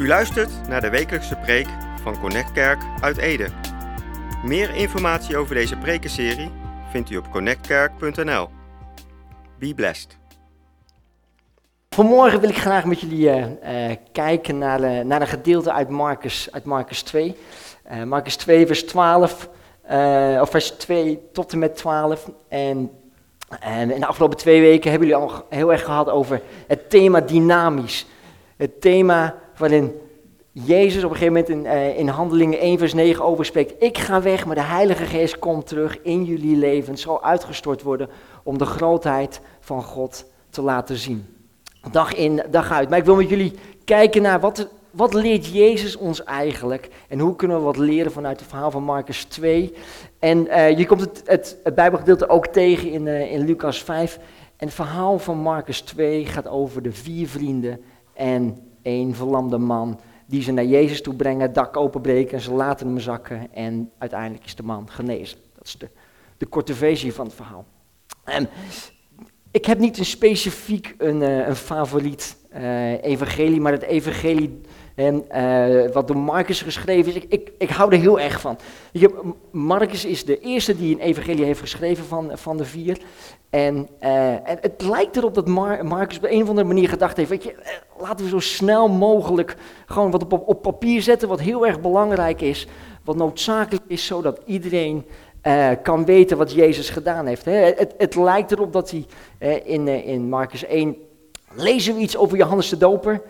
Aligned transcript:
U 0.00 0.06
luistert 0.06 0.68
naar 0.68 0.80
de 0.80 0.90
wekelijkse 0.90 1.36
preek 1.36 1.66
van 2.02 2.20
Connect 2.20 2.52
Kerk 2.52 2.82
uit 3.00 3.16
Ede. 3.16 3.48
Meer 4.44 4.74
informatie 4.74 5.36
over 5.36 5.54
deze 5.54 5.76
prekenserie 5.76 6.50
vindt 6.90 7.10
u 7.10 7.16
op 7.16 7.30
connectkerk.nl. 7.30 8.48
Be 9.58 9.74
blessed. 9.74 10.18
Vanmorgen 11.88 12.40
wil 12.40 12.48
ik 12.48 12.56
graag 12.56 12.84
met 12.84 13.00
jullie 13.00 13.30
eh, 13.30 13.90
eh, 13.90 13.96
kijken 14.12 14.58
naar, 14.58 15.06
naar 15.06 15.20
een 15.20 15.26
gedeelte 15.26 15.72
uit 15.72 15.88
Marcus, 15.88 16.48
uit 16.52 16.64
Marcus 16.64 17.02
2. 17.02 17.36
Uh, 17.92 18.02
Marcus 18.02 18.36
2, 18.36 18.66
vers 18.66 18.84
12, 18.84 19.48
eh, 19.82 20.38
of 20.40 20.50
vers 20.50 20.70
2 20.70 21.20
tot 21.32 21.52
en 21.52 21.58
met 21.58 21.76
12. 21.76 22.30
En, 22.48 22.90
en 23.60 23.90
in 23.90 24.00
de 24.00 24.06
afgelopen 24.06 24.36
twee 24.36 24.60
weken 24.60 24.90
hebben 24.90 25.08
jullie 25.08 25.24
al 25.24 25.46
heel 25.48 25.72
erg 25.72 25.84
gehad 25.84 26.08
over 26.08 26.42
het 26.66 26.90
thema 26.90 27.20
dynamisch. 27.20 28.06
Het 28.56 28.80
thema 28.80 29.34
waarin 29.60 29.92
Jezus 30.52 31.04
op 31.04 31.10
een 31.10 31.16
gegeven 31.16 31.32
moment 31.32 31.48
in, 31.48 31.64
uh, 31.64 31.98
in 31.98 32.08
Handelingen 32.08 32.58
1 32.58 32.78
vers 32.78 32.94
9 32.94 33.24
overspreekt. 33.24 33.82
Ik 33.82 33.98
ga 33.98 34.22
weg, 34.22 34.46
maar 34.46 34.54
de 34.54 34.62
Heilige 34.62 35.04
Geest 35.04 35.38
komt 35.38 35.66
terug 35.66 36.02
in 36.02 36.24
jullie 36.24 36.56
leven. 36.56 36.98
Zal 36.98 37.22
uitgestort 37.22 37.82
worden 37.82 38.08
om 38.42 38.58
de 38.58 38.64
grootheid 38.64 39.40
van 39.60 39.82
God 39.82 40.24
te 40.50 40.62
laten 40.62 40.96
zien. 40.96 41.26
Dag 41.90 42.14
in, 42.14 42.42
dag 42.50 42.70
uit. 42.70 42.88
Maar 42.88 42.98
ik 42.98 43.04
wil 43.04 43.16
met 43.16 43.28
jullie 43.28 43.52
kijken 43.84 44.22
naar 44.22 44.40
wat, 44.40 44.68
wat 44.90 45.14
leert 45.14 45.46
Jezus 45.46 45.96
ons 45.96 46.24
eigenlijk. 46.24 46.88
En 47.08 47.18
hoe 47.18 47.36
kunnen 47.36 47.56
we 47.56 47.62
wat 47.62 47.76
leren 47.76 48.12
vanuit 48.12 48.40
het 48.40 48.48
verhaal 48.48 48.70
van 48.70 48.82
Marcus 48.82 49.24
2. 49.24 49.74
En 50.18 50.46
uh, 50.46 50.78
je 50.78 50.86
komt 50.86 51.00
het, 51.00 51.22
het, 51.24 51.56
het 51.64 51.74
Bijbelgedeelte 51.74 52.28
ook 52.28 52.46
tegen 52.46 52.90
in, 52.90 53.06
uh, 53.06 53.32
in 53.32 53.44
Lucas 53.44 53.82
5. 53.82 54.18
En 54.56 54.66
het 54.66 54.74
verhaal 54.74 55.18
van 55.18 55.38
Marcus 55.38 55.80
2 55.80 56.26
gaat 56.26 56.48
over 56.48 56.82
de 56.82 56.92
vier 56.92 57.28
vrienden 57.28 57.80
en 58.14 58.69
één 58.82 59.14
verlamde 59.14 59.58
man 59.58 60.00
die 60.26 60.42
ze 60.42 60.52
naar 60.52 60.64
Jezus 60.64 61.02
toe 61.02 61.14
brengen, 61.14 61.52
dak 61.52 61.76
openbreken 61.76 62.32
en 62.32 62.40
ze 62.40 62.52
laten 62.52 62.86
hem 62.86 62.98
zakken 62.98 63.54
en 63.54 63.90
uiteindelijk 63.98 64.44
is 64.44 64.54
de 64.54 64.62
man 64.62 64.90
genezen. 64.90 65.38
Dat 65.54 65.66
is 65.66 65.76
de, 65.78 65.88
de 66.38 66.46
korte 66.46 66.74
versie 66.74 67.12
van 67.12 67.26
het 67.26 67.34
verhaal. 67.34 67.64
En 68.24 68.48
ik 69.50 69.64
heb 69.64 69.78
niet 69.78 69.98
een 69.98 70.04
specifiek 70.04 70.94
een, 70.98 71.20
uh, 71.20 71.46
een 71.46 71.56
favoriet 71.56 72.36
uh, 72.54 73.02
evangelie, 73.02 73.60
maar 73.60 73.72
het 73.72 73.82
evangelie 73.82 74.60
en, 74.94 75.24
uh, 75.34 75.92
wat 75.92 76.06
door 76.06 76.16
Marcus 76.16 76.62
geschreven 76.62 77.14
is, 77.14 77.22
ik, 77.22 77.26
ik, 77.28 77.52
ik 77.58 77.70
hou 77.70 77.92
er 77.92 78.00
heel 78.00 78.20
erg 78.20 78.40
van. 78.40 78.58
Je, 78.92 79.32
Marcus 79.50 80.04
is 80.04 80.24
de 80.24 80.40
eerste 80.40 80.76
die 80.76 80.94
een 80.94 81.00
evangelie 81.00 81.44
heeft 81.44 81.60
geschreven 81.60 82.04
van, 82.04 82.30
van 82.34 82.56
de 82.56 82.64
vier. 82.64 83.00
En, 83.50 83.88
uh, 84.00 84.32
en 84.32 84.58
het 84.60 84.82
lijkt 84.82 85.16
erop 85.16 85.34
dat 85.34 85.48
Mar 85.48 85.86
Marcus 85.86 86.16
op 86.16 86.24
een 86.24 86.42
of 86.42 86.48
andere 86.48 86.66
manier 86.66 86.88
gedacht 86.88 87.16
heeft, 87.16 87.30
weet 87.30 87.44
je, 87.44 87.52
uh, 87.52 88.02
laten 88.02 88.24
we 88.24 88.30
zo 88.30 88.38
snel 88.38 88.88
mogelijk 88.88 89.56
gewoon 89.86 90.10
wat 90.10 90.22
op, 90.22 90.48
op 90.48 90.62
papier 90.62 91.02
zetten 91.02 91.28
wat 91.28 91.40
heel 91.40 91.66
erg 91.66 91.80
belangrijk 91.80 92.40
is, 92.40 92.66
wat 93.04 93.16
noodzakelijk 93.16 93.84
is, 93.86 94.06
zodat 94.06 94.40
iedereen 94.46 95.04
kan 95.82 96.04
weten 96.04 96.36
wat 96.36 96.52
Jezus 96.52 96.90
gedaan 96.90 97.26
heeft. 97.26 97.44
Hè. 97.44 97.52
Het, 97.52 97.94
het, 97.98 98.14
lijkt 98.14 98.52
erop 98.52 98.72
dat 98.72 98.90
hij 98.90 99.06
in, 99.64 99.88
in 99.88 100.28
Marcus 100.28 100.64
1, 100.64 100.96
lezen 101.54 101.94
we 101.94 102.00
iets 102.00 102.16
over 102.16 102.36
Johannes 102.36 102.68
de 102.68 102.76
Doper, 102.76 103.22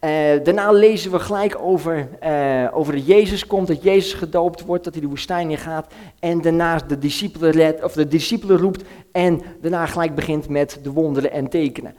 uh, 0.00 0.10
daarna 0.44 0.72
lezen 0.72 1.10
we 1.10 1.18
gelijk 1.18 1.58
over, 1.60 2.08
uh, 2.24 2.68
over 2.72 2.94
dat 2.94 3.06
Jezus 3.06 3.46
komt, 3.46 3.66
dat 3.66 3.82
Jezus 3.82 4.12
gedoopt 4.12 4.64
wordt, 4.64 4.84
dat 4.84 4.92
hij 4.92 5.02
de 5.02 5.08
woestijn 5.08 5.50
in 5.50 5.58
gaat. 5.58 5.92
En 6.18 6.40
daarna 6.40 6.76
de 6.76 6.98
discipelen, 6.98 7.50
red, 7.50 7.84
of 7.84 7.92
de 7.92 8.08
discipelen 8.08 8.56
roept 8.56 8.84
en 9.12 9.42
daarna 9.60 9.86
gelijk 9.86 10.14
begint 10.14 10.48
met 10.48 10.78
de 10.82 10.92
wonderen 10.92 11.32
en 11.32 11.48
tekenen. 11.48 11.94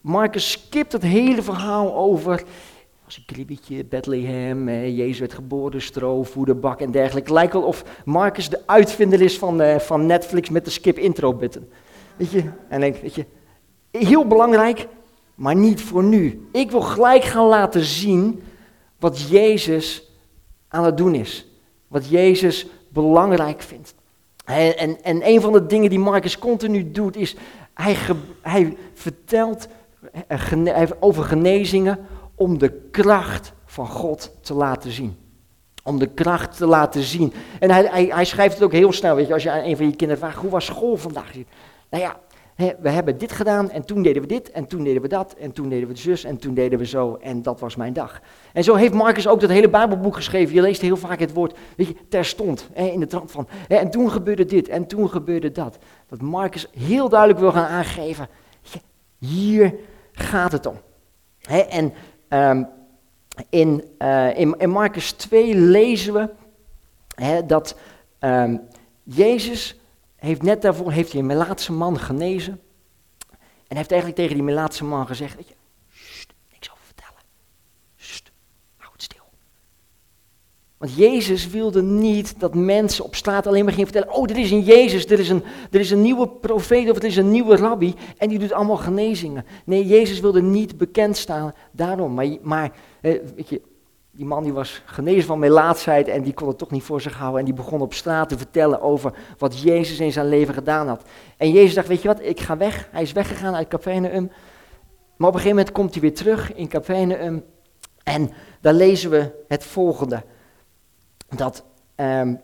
Marcus 0.00 0.50
skipt 0.50 0.92
het 0.92 1.02
hele 1.02 1.42
verhaal 1.42 1.94
over, 1.94 2.42
was 3.04 3.16
een 3.16 3.34
kribbetje, 3.34 3.84
Bethlehem, 3.84 4.68
eh, 4.68 4.96
Jezus 4.96 5.18
werd 5.18 5.34
geboren, 5.34 5.82
stro, 5.82 6.22
voederbak 6.22 6.80
en 6.80 6.90
dergelijke. 6.90 7.32
Lijkt 7.32 7.52
wel 7.52 7.62
of 7.62 7.84
Marcus 8.04 8.48
de 8.48 8.60
uitvinder 8.66 9.20
is 9.20 9.38
van, 9.38 9.60
uh, 9.60 9.78
van 9.78 10.06
Netflix 10.06 10.48
met 10.48 10.64
de 10.64 10.70
skip 10.70 10.98
intro 10.98 11.34
button. 11.34 11.68
Weet 12.16 12.30
je, 12.30 12.42
en 12.68 12.80
denk, 12.80 12.96
weet 12.96 13.14
je, 13.14 13.24
heel 13.90 14.26
belangrijk, 14.26 14.86
maar 15.34 15.56
niet 15.56 15.80
voor 15.80 16.04
nu. 16.04 16.48
Ik 16.52 16.70
wil 16.70 16.80
gelijk 16.80 17.24
gaan 17.24 17.46
laten 17.46 17.84
zien 17.84 18.42
wat 18.98 19.20
Jezus 19.20 20.10
aan 20.68 20.84
het 20.84 20.96
doen 20.96 21.14
is. 21.14 21.46
Wat 21.88 22.08
Jezus 22.08 22.66
belangrijk 22.88 23.62
vindt. 23.62 23.94
En, 24.44 24.78
en, 24.78 25.02
en 25.02 25.28
een 25.28 25.40
van 25.40 25.52
de 25.52 25.66
dingen 25.66 25.90
die 25.90 25.98
Marcus 25.98 26.38
continu 26.38 26.90
doet 26.90 27.16
is, 27.16 27.36
hij, 27.74 27.94
ge, 27.94 28.14
hij 28.40 28.76
vertelt 28.94 29.68
gene, 30.28 30.96
over 31.00 31.24
genezingen 31.24 32.06
om 32.34 32.58
de 32.58 32.88
kracht 32.90 33.52
van 33.64 33.86
God 33.86 34.32
te 34.40 34.54
laten 34.54 34.90
zien. 34.90 35.16
Om 35.84 35.98
de 35.98 36.06
kracht 36.06 36.56
te 36.56 36.66
laten 36.66 37.02
zien. 37.02 37.32
En 37.60 37.70
hij, 37.70 37.86
hij, 37.90 38.04
hij 38.04 38.24
schrijft 38.24 38.54
het 38.54 38.62
ook 38.62 38.72
heel 38.72 38.92
snel, 38.92 39.14
weet 39.14 39.26
je, 39.26 39.32
als 39.32 39.42
je 39.42 39.50
aan 39.50 39.64
een 39.64 39.76
van 39.76 39.86
je 39.86 39.96
kinderen 39.96 40.22
vraagt, 40.22 40.36
hoe 40.36 40.50
was 40.50 40.64
school 40.64 40.96
vandaag? 40.96 41.32
Nou 41.90 42.02
ja, 42.02 42.20
we 42.56 42.88
hebben 42.88 43.18
dit 43.18 43.32
gedaan 43.32 43.70
en 43.70 43.84
toen 43.84 44.02
deden 44.02 44.22
we 44.22 44.28
dit 44.28 44.50
en 44.50 44.66
toen 44.66 44.84
deden 44.84 45.02
we 45.02 45.08
dat 45.08 45.34
en 45.34 45.52
toen 45.52 45.68
deden 45.68 45.88
we 45.88 45.96
zus 45.96 46.24
en 46.24 46.38
toen 46.38 46.54
deden 46.54 46.78
we 46.78 46.86
zo 46.86 47.14
en 47.14 47.42
dat 47.42 47.60
was 47.60 47.76
mijn 47.76 47.92
dag. 47.92 48.20
En 48.52 48.64
zo 48.64 48.74
heeft 48.74 48.94
Marcus 48.94 49.28
ook 49.28 49.40
dat 49.40 49.50
hele 49.50 49.70
Bijbelboek 49.70 50.14
geschreven. 50.14 50.54
Je 50.54 50.60
leest 50.60 50.80
heel 50.80 50.96
vaak 50.96 51.20
het 51.20 51.32
woord, 51.32 51.58
weet 51.76 51.86
je, 51.86 51.96
terstond, 52.08 52.68
in 52.74 53.00
de 53.00 53.06
trant 53.06 53.30
van, 53.30 53.48
en 53.68 53.90
toen 53.90 54.10
gebeurde 54.10 54.44
dit 54.44 54.68
en 54.68 54.86
toen 54.86 55.10
gebeurde 55.10 55.52
dat. 55.52 55.78
Dat 56.08 56.20
Marcus 56.20 56.68
heel 56.78 57.08
duidelijk 57.08 57.40
wil 57.40 57.52
gaan 57.52 57.68
aangeven, 57.68 58.28
hier 59.18 59.74
gaat 60.12 60.52
het 60.52 60.66
om. 60.66 60.76
En 61.68 61.92
um, 62.28 62.68
in, 63.50 63.84
uh, 63.98 64.38
in, 64.38 64.54
in 64.58 64.70
Marcus 64.70 65.12
2 65.12 65.54
lezen 65.54 66.14
we 66.14 66.28
dat 67.46 67.76
um, 68.20 68.60
Jezus 69.02 69.80
heeft 70.26 70.42
net 70.42 70.62
daarvoor 70.62 70.92
heeft 70.92 71.12
hij 71.12 71.20
een 71.20 71.26
Melaatse 71.26 71.72
man 71.72 71.98
genezen. 71.98 72.60
En 73.68 73.76
heeft 73.76 73.90
eigenlijk 73.90 74.20
tegen 74.20 74.34
die 74.36 74.44
Melaatse 74.44 74.84
man 74.84 75.06
gezegd, 75.06 75.36
weet 75.36 75.48
je, 75.48 75.54
sst, 75.88 76.32
niks 76.52 76.70
over 76.70 76.84
vertellen. 76.84 77.20
Sst, 77.96 78.32
hou 78.76 78.92
het 78.92 79.02
stil. 79.02 79.24
Want 80.78 80.94
Jezus 80.94 81.46
wilde 81.46 81.82
niet 81.82 82.40
dat 82.40 82.54
mensen 82.54 83.04
op 83.04 83.14
straat 83.14 83.46
alleen 83.46 83.64
maar 83.64 83.72
gingen 83.72 83.90
vertellen, 83.92 84.16
oh, 84.16 84.30
er 84.30 84.38
is 84.38 84.50
een 84.50 84.62
Jezus, 84.62 85.06
er 85.06 85.18
is 85.18 85.28
een, 85.28 85.44
er 85.70 85.80
is 85.80 85.90
een 85.90 86.02
nieuwe 86.02 86.28
profeet 86.28 86.90
of 86.90 86.96
er 86.96 87.04
is 87.04 87.16
een 87.16 87.30
nieuwe 87.30 87.56
rabbi 87.56 87.94
en 88.18 88.28
die 88.28 88.38
doet 88.38 88.52
allemaal 88.52 88.76
genezingen. 88.76 89.46
Nee, 89.64 89.86
Jezus 89.86 90.20
wilde 90.20 90.42
niet 90.42 90.78
bekend 90.78 91.16
staan 91.16 91.54
daarom. 91.70 92.14
Maar, 92.14 92.36
maar 92.42 92.72
weet 93.00 93.48
je, 93.48 93.62
die 94.14 94.24
man 94.24 94.42
die 94.42 94.52
was 94.52 94.82
genezen 94.84 95.26
van 95.26 95.38
melaatsheid 95.38 96.08
en 96.08 96.22
die 96.22 96.32
kon 96.32 96.48
het 96.48 96.58
toch 96.58 96.70
niet 96.70 96.82
voor 96.82 97.00
zich 97.00 97.14
houden. 97.14 97.38
En 97.38 97.44
die 97.44 97.54
begon 97.54 97.80
op 97.80 97.94
straat 97.94 98.28
te 98.28 98.38
vertellen 98.38 98.80
over 98.80 99.12
wat 99.38 99.60
Jezus 99.60 100.00
in 100.00 100.12
zijn 100.12 100.28
leven 100.28 100.54
gedaan 100.54 100.88
had. 100.88 101.02
En 101.36 101.50
Jezus 101.50 101.74
dacht, 101.74 101.88
weet 101.88 102.02
je 102.02 102.08
wat, 102.08 102.20
ik 102.20 102.40
ga 102.40 102.56
weg. 102.56 102.88
Hij 102.90 103.02
is 103.02 103.12
weggegaan 103.12 103.54
uit 103.54 103.68
Capernaum. 103.68 104.30
Maar 105.16 105.28
op 105.28 105.34
een 105.34 105.40
gegeven 105.40 105.56
moment 105.56 105.72
komt 105.72 105.92
hij 105.92 106.00
weer 106.00 106.14
terug 106.14 106.54
in 106.54 106.68
Capernaum. 106.68 107.44
En 108.02 108.30
daar 108.60 108.74
lezen 108.74 109.10
we 109.10 109.44
het 109.48 109.64
volgende. 109.64 110.22
Dat 111.28 111.64
um, 111.96 112.40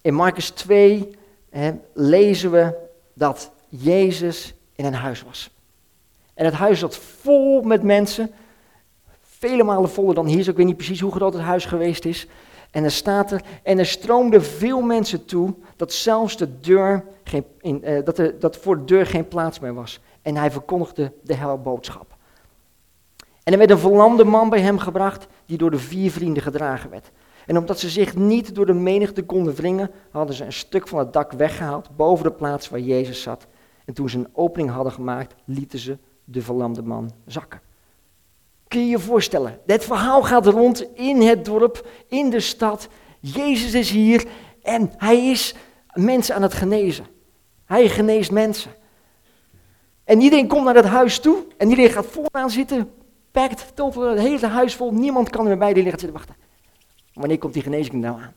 in 0.00 0.14
Marcus 0.14 0.50
2 0.50 1.16
he, 1.50 1.72
lezen 1.92 2.50
we 2.50 2.74
dat 3.14 3.50
Jezus 3.68 4.54
in 4.76 4.84
een 4.84 4.94
huis 4.94 5.22
was. 5.22 5.50
En 6.34 6.44
het 6.44 6.54
huis 6.54 6.78
zat 6.78 6.96
vol 6.96 7.62
met 7.62 7.82
mensen 7.82 8.30
vele 9.48 9.64
malen 9.64 9.90
voller 9.90 10.14
dan 10.14 10.26
hier. 10.26 10.48
Ik 10.48 10.56
weet 10.56 10.66
niet 10.66 10.76
precies 10.76 11.00
hoe 11.00 11.12
groot 11.12 11.32
het 11.32 11.42
huis 11.42 11.64
geweest 11.64 12.04
is. 12.04 12.26
En 12.70 12.84
er 12.84 12.90
staat 12.90 13.32
er, 13.32 13.42
en 13.62 13.78
er 13.78 13.86
stroomden 13.86 14.44
veel 14.44 14.80
mensen 14.80 15.24
toe, 15.24 15.54
dat 15.76 15.92
zelfs 15.92 16.36
de 16.36 16.60
deur, 16.60 17.04
geen, 17.24 17.44
uh, 17.62 18.04
dat, 18.04 18.18
er, 18.18 18.38
dat 18.38 18.56
voor 18.56 18.76
de 18.76 18.84
deur 18.84 19.06
geen 19.06 19.28
plaats 19.28 19.58
meer 19.58 19.74
was. 19.74 20.00
En 20.22 20.36
hij 20.36 20.50
verkondigde 20.50 21.12
de 21.22 21.34
helboodschap. 21.34 22.16
En 23.42 23.52
er 23.52 23.58
werd 23.58 23.70
een 23.70 23.78
verlamde 23.78 24.24
man 24.24 24.48
bij 24.48 24.60
hem 24.60 24.78
gebracht, 24.78 25.26
die 25.46 25.58
door 25.58 25.70
de 25.70 25.78
vier 25.78 26.10
vrienden 26.10 26.42
gedragen 26.42 26.90
werd. 26.90 27.10
En 27.46 27.58
omdat 27.58 27.78
ze 27.78 27.88
zich 27.88 28.16
niet 28.16 28.54
door 28.54 28.66
de 28.66 28.72
menigte 28.72 29.22
konden 29.22 29.54
wringen, 29.54 29.90
hadden 30.10 30.36
ze 30.36 30.44
een 30.44 30.52
stuk 30.52 30.88
van 30.88 30.98
het 30.98 31.12
dak 31.12 31.32
weggehaald 31.32 31.96
boven 31.96 32.24
de 32.24 32.32
plaats 32.32 32.68
waar 32.68 32.80
Jezus 32.80 33.22
zat. 33.22 33.46
En 33.84 33.94
toen 33.94 34.08
ze 34.08 34.18
een 34.18 34.28
opening 34.32 34.70
hadden 34.70 34.92
gemaakt, 34.92 35.34
lieten 35.44 35.78
ze 35.78 35.98
de 36.24 36.42
verlamde 36.42 36.82
man 36.82 37.10
zakken. 37.26 37.60
Kun 38.74 38.82
je 38.82 38.88
je 38.88 38.98
voorstellen? 38.98 39.60
Het 39.66 39.84
verhaal 39.84 40.22
gaat 40.22 40.46
rond 40.46 40.94
in 40.94 41.20
het 41.20 41.44
dorp, 41.44 41.88
in 42.08 42.30
de 42.30 42.40
stad. 42.40 42.88
Jezus 43.20 43.74
is 43.74 43.90
hier 43.90 44.26
en 44.62 44.92
hij 44.96 45.30
is 45.30 45.54
mensen 45.92 46.34
aan 46.34 46.42
het 46.42 46.54
genezen. 46.54 47.06
Hij 47.64 47.88
geneest 47.88 48.30
mensen. 48.30 48.70
En 50.04 50.20
iedereen 50.20 50.48
komt 50.48 50.64
naar 50.64 50.74
dat 50.74 50.84
huis 50.84 51.18
toe 51.18 51.46
en 51.56 51.68
iedereen 51.68 51.90
gaat 51.90 52.06
vooraan 52.06 52.50
zitten, 52.50 52.90
pakt 53.30 53.72
tot 53.74 53.94
het 53.94 54.18
hele 54.18 54.46
huis 54.46 54.74
vol. 54.74 54.92
Niemand 54.92 55.30
kan 55.30 55.40
er 55.40 55.48
meer 55.48 55.58
bij, 55.58 55.72
die 55.72 55.84
zitten 55.84 56.12
wachten. 56.12 56.36
Wanneer 57.12 57.38
komt 57.38 57.52
die 57.52 57.62
genezing 57.62 58.02
nou 58.02 58.20
aan? 58.20 58.34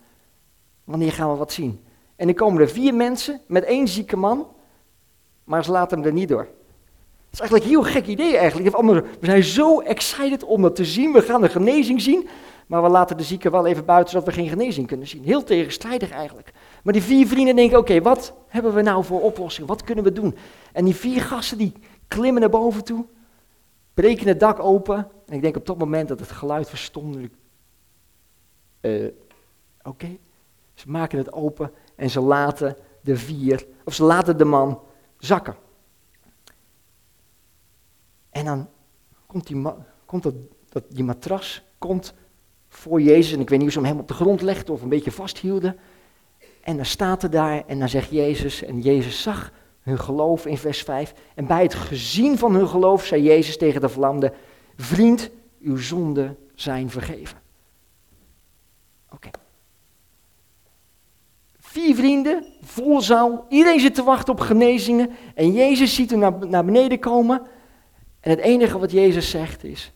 Wanneer 0.83 1.11
gaan 1.11 1.31
we 1.31 1.37
wat 1.37 1.51
zien? 1.51 1.85
En 2.15 2.25
dan 2.25 2.35
komen 2.35 2.61
er 2.61 2.69
vier 2.69 2.93
mensen 2.93 3.41
met 3.47 3.63
één 3.63 3.87
zieke 3.87 4.17
man, 4.17 4.47
maar 5.43 5.63
ze 5.63 5.71
laten 5.71 5.97
hem 5.97 6.07
er 6.07 6.13
niet 6.13 6.29
door. 6.29 6.47
Is 7.31 7.39
eigenlijk 7.39 7.63
een 7.63 7.77
heel 7.77 7.91
gek 7.91 8.05
idee 8.05 8.37
eigenlijk. 8.37 8.77
We 9.19 9.25
zijn 9.25 9.43
zo 9.43 9.79
excited 9.79 10.43
om 10.43 10.61
dat 10.61 10.75
te 10.75 10.85
zien. 10.85 11.11
We 11.11 11.21
gaan 11.21 11.41
de 11.41 11.49
genezing 11.49 12.01
zien. 12.01 12.27
Maar 12.67 12.83
we 12.83 12.89
laten 12.89 13.17
de 13.17 13.23
zieken 13.23 13.51
wel 13.51 13.65
even 13.65 13.85
buiten, 13.85 14.11
zodat 14.11 14.27
we 14.27 14.41
geen 14.41 14.49
genezing 14.49 14.87
kunnen 14.87 15.07
zien. 15.07 15.23
Heel 15.23 15.43
tegenstrijdig 15.43 16.09
eigenlijk. 16.09 16.53
Maar 16.83 16.93
die 16.93 17.01
vier 17.01 17.27
vrienden 17.27 17.55
denken, 17.55 17.77
oké, 17.77 18.01
wat 18.01 18.33
hebben 18.47 18.73
we 18.73 18.81
nou 18.81 19.03
voor 19.03 19.21
oplossing? 19.21 19.67
Wat 19.67 19.83
kunnen 19.83 20.03
we 20.03 20.11
doen? 20.11 20.37
En 20.73 20.85
die 20.85 20.95
vier 20.95 21.21
gasten 21.21 21.57
die 21.57 21.73
klimmen 22.07 22.41
naar 22.41 22.49
boven 22.49 22.83
toe, 22.83 23.05
breken 23.93 24.27
het 24.27 24.39
dak 24.39 24.59
open. 24.59 25.07
En 25.25 25.33
ik 25.33 25.41
denk 25.41 25.55
op 25.55 25.65
dat 25.65 25.77
moment 25.77 26.07
dat 26.07 26.19
het 26.19 26.31
geluid 26.31 26.69
verstomde. 26.69 27.29
Uh, 28.81 29.07
oké, 29.83 30.17
ze 30.73 30.89
maken 30.89 31.17
het 31.17 31.33
open 31.33 31.71
en 31.95 32.09
ze 32.09 32.19
laten 32.19 32.75
de 33.01 33.17
vier, 33.17 33.65
of 33.85 33.93
ze 33.93 34.03
laten 34.03 34.37
de 34.37 34.45
man 34.45 34.79
zakken. 35.17 35.55
En 38.37 38.45
dan 38.45 38.67
komt, 39.25 39.47
die, 39.47 39.63
komt 40.05 40.23
dat, 40.23 40.33
dat, 40.69 40.83
die 40.89 41.03
matras 41.03 41.63
komt 41.77 42.13
voor 42.69 43.01
Jezus. 43.01 43.33
En 43.33 43.39
ik 43.39 43.49
weet 43.49 43.59
niet 43.59 43.67
of 43.67 43.73
ze 43.73 43.79
hem 43.79 43.87
helemaal 43.87 44.09
op 44.11 44.17
de 44.17 44.23
grond 44.23 44.41
legden 44.41 44.73
of 44.73 44.81
een 44.81 44.89
beetje 44.89 45.11
vasthielden. 45.11 45.77
En 46.63 46.75
dan 46.75 46.85
staat 46.85 47.23
er 47.23 47.29
daar 47.29 47.63
en 47.65 47.79
dan 47.79 47.89
zegt 47.89 48.09
Jezus, 48.09 48.63
en 48.63 48.81
Jezus 48.81 49.21
zag 49.21 49.51
hun 49.81 49.99
geloof 49.99 50.45
in 50.45 50.57
vers 50.57 50.81
5. 50.81 51.13
En 51.35 51.47
bij 51.47 51.61
het 51.61 51.73
gezien 51.73 52.37
van 52.37 52.53
hun 52.53 52.67
geloof 52.67 53.05
zei 53.05 53.23
Jezus 53.23 53.57
tegen 53.57 53.81
de 53.81 53.89
verlamde, 53.89 54.33
vriend, 54.75 55.29
uw 55.59 55.77
zonden 55.77 56.37
zijn 56.55 56.89
vergeven. 56.89 57.37
Oké. 59.09 59.29
Vier 61.59 61.95
vrienden, 61.95 62.45
vol 62.61 63.01
zaal, 63.01 63.45
iedereen 63.49 63.79
zit 63.79 63.95
te 63.95 64.03
wachten 64.03 64.33
op 64.33 64.39
genezingen. 64.39 65.09
En 65.35 65.51
Jezus 65.51 65.95
ziet 65.95 66.09
hem 66.09 66.19
naar, 66.19 66.47
naar 66.47 66.65
beneden 66.65 66.99
komen. 66.99 67.41
En 68.27 68.33
het 68.33 68.41
enige 68.41 68.79
wat 68.79 68.91
Jezus 68.91 69.29
zegt 69.29 69.63
is, 69.63 69.91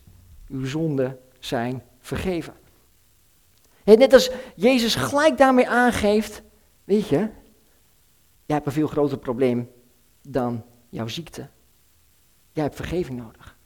uw 0.48 0.66
zonden 0.66 1.18
zijn 1.38 1.82
vergeven. 2.00 2.54
net 3.84 4.12
als 4.12 4.30
Jezus 4.54 4.94
gelijk 4.94 5.38
daarmee 5.38 5.68
aangeeft, 5.68 6.42
weet 6.84 7.08
je, 7.08 7.16
jij 7.16 8.56
hebt 8.56 8.66
een 8.66 8.72
veel 8.72 8.86
groter 8.86 9.18
probleem 9.18 9.70
dan 10.28 10.64
jouw 10.88 11.08
ziekte. 11.08 11.48
Jij 12.52 12.62
hebt 12.62 12.76
vergeving 12.76 13.18
nodig. 13.18 13.56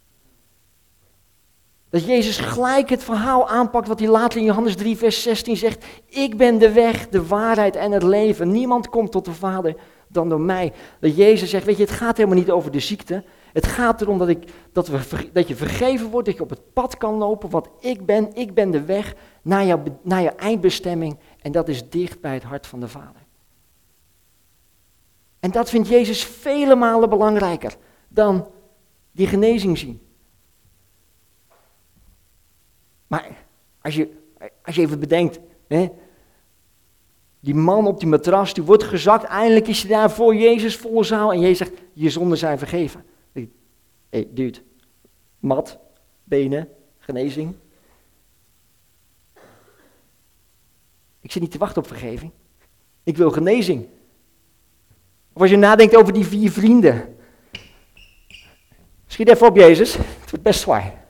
Dat 1.91 2.05
Jezus 2.05 2.39
gelijk 2.39 2.89
het 2.89 3.05
verhaal 3.05 3.49
aanpakt 3.49 3.89
wat 3.89 3.99
hij 3.99 4.09
later 4.09 4.39
in 4.39 4.45
Johannes 4.45 4.77
3, 4.77 4.97
vers 4.97 5.23
16 5.23 5.57
zegt. 5.57 5.85
Ik 6.07 6.37
ben 6.37 6.59
de 6.59 6.73
weg, 6.73 7.09
de 7.09 7.27
waarheid 7.27 7.77
en 7.77 7.93
het 7.93 8.03
leven. 8.03 8.51
Niemand 8.51 8.89
komt 8.89 9.13
tot 9.13 9.25
de 9.25 9.35
Vader 9.35 9.77
dan 10.09 10.29
door 10.29 10.41
mij. 10.41 10.73
Dat 11.01 11.17
Jezus 11.17 11.51
zegt, 11.51 11.65
weet 11.65 11.77
je, 11.77 11.83
het 11.83 11.93
gaat 11.93 12.17
helemaal 12.17 12.39
niet 12.39 12.51
over 12.51 12.71
de 12.71 12.81
ziekte. 12.81 13.25
Het 13.57 13.67
gaat 13.67 14.01
erom 14.01 14.19
dat, 14.19 14.29
ik, 14.29 14.53
dat, 14.73 14.89
we, 14.89 15.31
dat 15.33 15.49
je 15.49 15.57
vergeven 15.57 16.11
wordt, 16.11 16.27
dat 16.27 16.37
je 16.37 16.43
op 16.43 16.51
het 16.51 16.73
pad 16.73 16.97
kan 16.97 17.15
lopen 17.15 17.51
wat 17.51 17.71
ik 17.81 18.07
ben. 18.07 18.35
Ik 18.35 18.55
ben 18.55 18.71
de 18.71 18.85
weg 18.85 19.15
naar, 19.43 19.65
jouw, 19.65 19.83
naar 20.03 20.23
je 20.23 20.31
eindbestemming 20.31 21.19
en 21.41 21.53
dat 21.53 21.69
is 21.69 21.91
dicht 21.91 22.21
bij 22.21 22.35
het 22.35 22.43
hart 22.43 22.67
van 22.67 22.81
de 22.81 22.89
Vader. 22.89 23.27
En 25.41 25.51
dat 25.51 25.71
vindt 25.71 25.89
Jezus 25.89 26.25
vele 26.25 26.75
malen 26.75 27.09
belangrijker 27.09 27.77
dan 28.09 28.49
die 29.13 29.27
genezing 29.27 29.79
zien. 29.79 30.01
Maar 33.07 33.45
als 33.83 33.95
je, 33.95 34.11
als 34.65 34.75
je 34.75 34.83
even 34.83 35.01
bedenkt, 35.01 35.41
hè, 35.67 35.89
die 37.41 37.55
man 37.55 37.87
op 37.87 37.99
die 37.99 38.09
matras, 38.09 38.55
die 38.55 38.65
wordt 38.65 38.85
gezakt, 38.85 39.25
eindelijk 39.25 39.69
is 39.69 39.83
hij 39.83 39.91
daar 39.91 40.11
voor 40.11 40.35
Jezus 40.35 40.77
volle 40.77 41.05
zaal 41.05 41.33
en 41.33 41.41
Jezus 41.41 41.59
zegt, 41.59 41.73
je 41.93 42.11
zonden 42.11 42.39
zijn 42.39 42.59
vergeven. 42.59 43.05
Hey, 44.17 44.29
dude, 44.31 44.59
mat, 45.39 45.79
benen, 46.25 46.69
genezing. 46.99 47.55
Ik 51.21 51.33
zit 51.33 51.43
niet 51.43 51.51
te 51.51 51.59
wachten 51.59 51.83
op 51.83 51.89
vergeving. 51.89 52.33
Ik 53.03 53.17
wil 53.17 53.31
genezing. 53.31 53.87
Of 55.33 55.41
als 55.41 55.51
je 55.51 55.57
nadenkt 55.57 55.97
over 55.97 56.13
die 56.13 56.27
vier 56.27 56.51
vrienden. 56.51 57.17
Schiet 59.07 59.29
even 59.29 59.47
op, 59.47 59.57
Jezus. 59.57 59.97
Het 59.97 60.31
wordt 60.31 60.45
best 60.45 60.61
zwaar. 60.61 61.05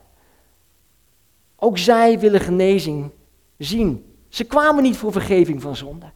Ook 1.55 1.77
zij 1.77 2.19
willen 2.19 2.41
genezing 2.41 3.11
zien. 3.57 4.15
Ze 4.29 4.43
kwamen 4.43 4.83
niet 4.83 4.97
voor 4.97 5.11
vergeving 5.11 5.61
van 5.61 5.75
zonde. 5.75 6.11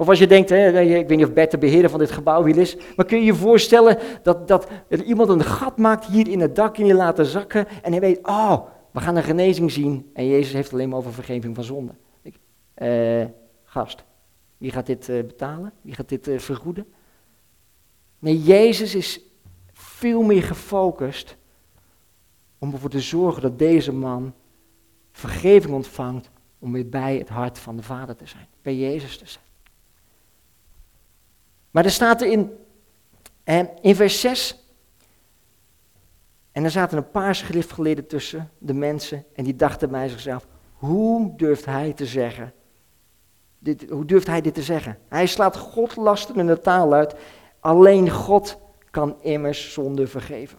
Of 0.00 0.08
als 0.08 0.18
je 0.18 0.26
denkt, 0.26 0.48
hè, 0.48 0.80
ik 0.80 1.08
weet 1.08 1.18
niet 1.18 1.26
of 1.26 1.32
Bert 1.32 1.50
de 1.50 1.58
beheerder 1.58 1.90
van 1.90 1.98
dit 1.98 2.10
gebouw 2.10 2.44
hier 2.44 2.56
is, 2.56 2.76
maar 2.96 3.06
kun 3.06 3.18
je 3.18 3.24
je 3.24 3.34
voorstellen 3.34 3.98
dat, 4.22 4.48
dat 4.48 4.68
iemand 5.04 5.28
een 5.28 5.44
gat 5.44 5.78
maakt 5.78 6.06
hier 6.06 6.28
in 6.28 6.40
het 6.40 6.56
dak 6.56 6.78
en 6.78 6.86
je 6.86 6.94
laten 6.94 7.26
zakken 7.26 7.66
en 7.82 7.90
hij 7.90 8.00
weet, 8.00 8.26
oh, 8.26 8.66
we 8.90 9.00
gaan 9.00 9.16
een 9.16 9.22
genezing 9.22 9.72
zien 9.72 10.10
en 10.12 10.26
Jezus 10.26 10.52
heeft 10.52 10.72
alleen 10.72 10.88
maar 10.88 10.98
over 10.98 11.12
vergeving 11.12 11.54
van 11.54 11.64
zonde. 11.64 11.92
Ik, 12.22 12.38
eh, 12.74 13.24
gast, 13.64 14.04
wie 14.58 14.70
gaat 14.70 14.86
dit 14.86 15.08
uh, 15.08 15.24
betalen? 15.24 15.72
Wie 15.82 15.94
gaat 15.94 16.08
dit 16.08 16.28
uh, 16.28 16.38
vergoeden? 16.38 16.86
Nee, 18.18 18.42
Jezus 18.42 18.94
is 18.94 19.20
veel 19.72 20.22
meer 20.22 20.42
gefocust 20.42 21.36
om 22.58 22.72
ervoor 22.72 22.90
te 22.90 23.00
zorgen 23.00 23.42
dat 23.42 23.58
deze 23.58 23.92
man 23.92 24.34
vergeving 25.12 25.74
ontvangt 25.74 26.30
om 26.58 26.72
weer 26.72 26.88
bij 26.88 27.16
het 27.16 27.28
hart 27.28 27.58
van 27.58 27.76
de 27.76 27.82
Vader 27.82 28.16
te 28.16 28.26
zijn, 28.26 28.46
bij 28.62 28.76
Jezus 28.76 29.18
te 29.18 29.26
zijn. 29.26 29.46
Maar 31.70 31.84
er 31.84 31.90
staat 31.90 32.20
er 32.20 32.30
in, 32.30 32.50
in 33.80 33.96
vers 33.96 34.20
6, 34.20 34.64
en 36.52 36.64
er 36.64 36.70
zaten 36.70 36.98
een 36.98 37.10
paar 37.10 37.34
schriftgeleden 37.34 38.06
tussen 38.06 38.50
de 38.58 38.74
mensen 38.74 39.24
en 39.34 39.44
die 39.44 39.56
dachten 39.56 39.90
bij 39.90 40.08
zichzelf, 40.08 40.46
hoe 40.72 41.36
durft 41.36 41.64
hij 41.64 41.92
te 41.92 42.06
zeggen, 42.06 42.52
dit, 43.58 43.90
hoe 43.90 44.04
durft 44.04 44.26
hij 44.26 44.40
dit 44.40 44.54
te 44.54 44.62
zeggen? 44.62 44.98
Hij 45.08 45.26
slaat 45.26 45.56
God 45.56 45.94
de 46.34 46.60
taal 46.62 46.92
uit 46.92 47.14
Alleen 47.60 48.10
God 48.10 48.58
kan 48.90 49.22
immers 49.22 49.72
zonde 49.72 50.06
vergeven. 50.06 50.58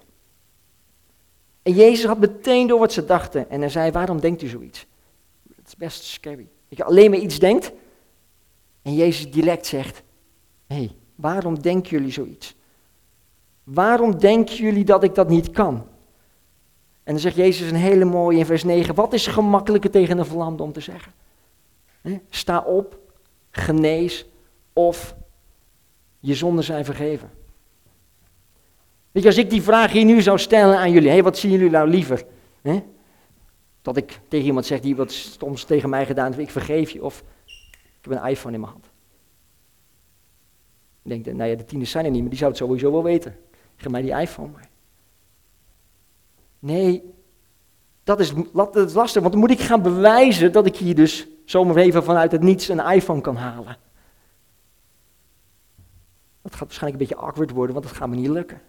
En 1.61 1.73
Jezus 1.73 2.05
had 2.05 2.19
meteen 2.19 2.67
door 2.67 2.79
wat 2.79 2.93
ze 2.93 3.05
dachten. 3.05 3.49
En 3.49 3.59
hij 3.59 3.69
zei, 3.69 3.91
waarom 3.91 4.19
denkt 4.19 4.41
u 4.41 4.47
zoiets? 4.47 4.85
Dat 5.43 5.67
is 5.67 5.75
best 5.75 6.03
scary. 6.03 6.47
Dat 6.67 6.77
je 6.77 6.83
alleen 6.83 7.09
maar 7.09 7.19
iets 7.19 7.39
denkt. 7.39 7.71
En 8.81 8.93
Jezus 8.93 9.31
direct 9.31 9.65
zegt, 9.65 10.03
hé, 10.69 10.75
hey, 10.75 10.91
waarom 11.15 11.61
denken 11.61 11.89
jullie 11.89 12.11
zoiets? 12.11 12.55
Waarom 13.63 14.19
denken 14.19 14.55
jullie 14.55 14.83
dat 14.85 15.03
ik 15.03 15.15
dat 15.15 15.29
niet 15.29 15.49
kan? 15.51 15.75
En 17.03 17.15
dan 17.15 17.19
zegt 17.19 17.35
Jezus 17.35 17.69
een 17.69 17.77
hele 17.77 18.05
mooie 18.05 18.37
in 18.37 18.45
vers 18.45 18.63
9. 18.63 18.95
Wat 18.95 19.13
is 19.13 19.27
gemakkelijker 19.27 19.89
tegen 19.89 20.17
een 20.17 20.25
verlamde 20.25 20.63
om 20.63 20.71
te 20.71 20.79
zeggen? 20.79 21.11
Sta 22.29 22.59
op, 22.59 22.99
genees 23.51 24.25
of 24.73 25.15
je 26.19 26.35
zonden 26.35 26.63
zijn 26.63 26.85
vergeven. 26.85 27.29
Weet 29.11 29.23
je, 29.23 29.29
als 29.29 29.37
ik 29.37 29.49
die 29.49 29.61
vraag 29.61 29.91
hier 29.91 30.05
nu 30.05 30.21
zou 30.21 30.39
stellen 30.39 30.77
aan 30.77 30.91
jullie, 30.91 31.09
hé, 31.09 31.21
wat 31.21 31.37
zien 31.37 31.51
jullie 31.51 31.69
nou 31.69 31.89
liever? 31.89 32.25
Dat 33.81 33.97
ik 33.97 34.19
tegen 34.27 34.45
iemand 34.45 34.65
zeg 34.65 34.79
die 34.79 34.95
wat 34.95 35.11
stoms 35.11 35.63
tegen 35.63 35.89
mij 35.89 36.05
gedaan 36.05 36.25
heeft, 36.25 36.39
ik 36.39 36.49
vergeef 36.49 36.89
je, 36.89 37.03
of 37.03 37.23
ik 37.75 37.77
heb 38.01 38.11
een 38.11 38.29
iPhone 38.29 38.53
in 38.53 38.59
mijn 38.59 38.71
hand. 38.71 38.88
Ik 41.03 41.23
denk, 41.23 41.37
nou 41.37 41.49
ja, 41.49 41.55
de 41.55 41.65
tieners 41.65 41.91
zijn 41.91 42.05
er 42.05 42.11
niet, 42.11 42.21
maar 42.21 42.29
die 42.29 42.37
zou 42.37 42.51
het 42.51 42.59
sowieso 42.59 42.91
wel 42.91 43.03
weten. 43.03 43.35
Geef 43.75 43.91
mij 43.91 44.01
die 44.01 44.19
iPhone 44.19 44.49
maar. 44.51 44.69
Nee, 46.59 47.13
dat 48.03 48.19
is, 48.19 48.33
dat 48.53 48.75
is 48.75 48.93
lastig, 48.93 49.21
want 49.21 49.33
dan 49.33 49.41
moet 49.41 49.51
ik 49.51 49.59
gaan 49.59 49.81
bewijzen 49.81 50.51
dat 50.51 50.65
ik 50.65 50.75
hier 50.75 50.95
dus 50.95 51.27
zomaar 51.45 51.75
even 51.75 52.03
vanuit 52.03 52.31
het 52.31 52.41
niets 52.41 52.67
een 52.67 52.79
iPhone 52.79 53.21
kan 53.21 53.35
halen. 53.35 53.77
Dat 56.41 56.55
gaat 56.55 56.67
waarschijnlijk 56.67 57.01
een 57.01 57.07
beetje 57.07 57.25
awkward 57.25 57.51
worden, 57.51 57.75
want 57.75 57.87
dat 57.87 57.97
gaat 57.97 58.09
me 58.09 58.15
niet 58.15 58.29
lukken. 58.29 58.61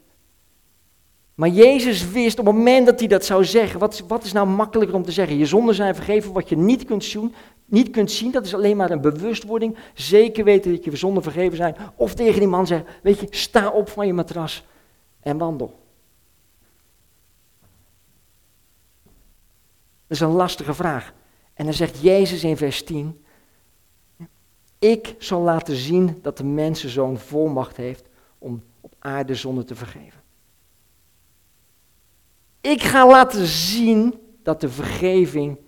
Maar 1.34 1.48
Jezus 1.48 2.10
wist 2.10 2.38
op 2.38 2.46
het 2.46 2.54
moment 2.54 2.86
dat 2.86 2.98
hij 2.98 3.08
dat 3.08 3.24
zou 3.24 3.44
zeggen, 3.44 3.80
wat, 3.80 4.04
wat 4.08 4.24
is 4.24 4.32
nou 4.32 4.46
makkelijker 4.46 4.96
om 4.96 5.02
te 5.02 5.12
zeggen? 5.12 5.36
Je 5.36 5.46
zonden 5.46 5.74
zijn 5.74 5.94
vergeven, 5.94 6.32
wat 6.32 6.48
je 6.48 6.56
niet 6.56 6.84
kunt, 6.84 7.04
zien, 7.04 7.34
niet 7.70 7.90
kunt 7.90 8.10
zien, 8.10 8.30
dat 8.30 8.44
is 8.44 8.54
alleen 8.54 8.76
maar 8.76 8.90
een 8.90 9.00
bewustwording. 9.00 9.76
Zeker 9.94 10.44
weten 10.44 10.72
dat 10.74 10.84
je 10.84 10.96
zonden 10.96 11.22
vergeven 11.22 11.56
zijn. 11.56 11.76
Of 11.94 12.14
tegen 12.14 12.38
die 12.38 12.48
man 12.48 12.66
zeggen, 12.66 12.88
weet 13.02 13.20
je, 13.20 13.26
sta 13.30 13.70
op 13.70 13.88
van 13.88 14.06
je 14.06 14.12
matras 14.12 14.64
en 15.20 15.38
wandel. 15.38 15.78
Dat 20.06 20.18
is 20.18 20.20
een 20.20 20.28
lastige 20.28 20.74
vraag. 20.74 21.12
En 21.54 21.64
dan 21.64 21.74
zegt 21.74 22.00
Jezus 22.00 22.44
in 22.44 22.56
vers 22.56 22.84
10, 22.84 23.24
ik 24.78 25.14
zal 25.18 25.40
laten 25.40 25.76
zien 25.76 26.18
dat 26.22 26.36
de 26.36 26.44
mensenzoon 26.44 27.18
volmacht 27.18 27.76
heeft 27.76 28.08
om 28.38 28.62
op 28.80 28.94
aarde 28.98 29.34
zonde 29.34 29.64
te 29.64 29.74
vergeven. 29.74 30.20
Ik 32.60 32.82
ga 32.82 33.06
laten 33.06 33.46
zien 33.46 34.20
dat 34.42 34.60
de 34.60 34.68
vergeving 34.68 35.58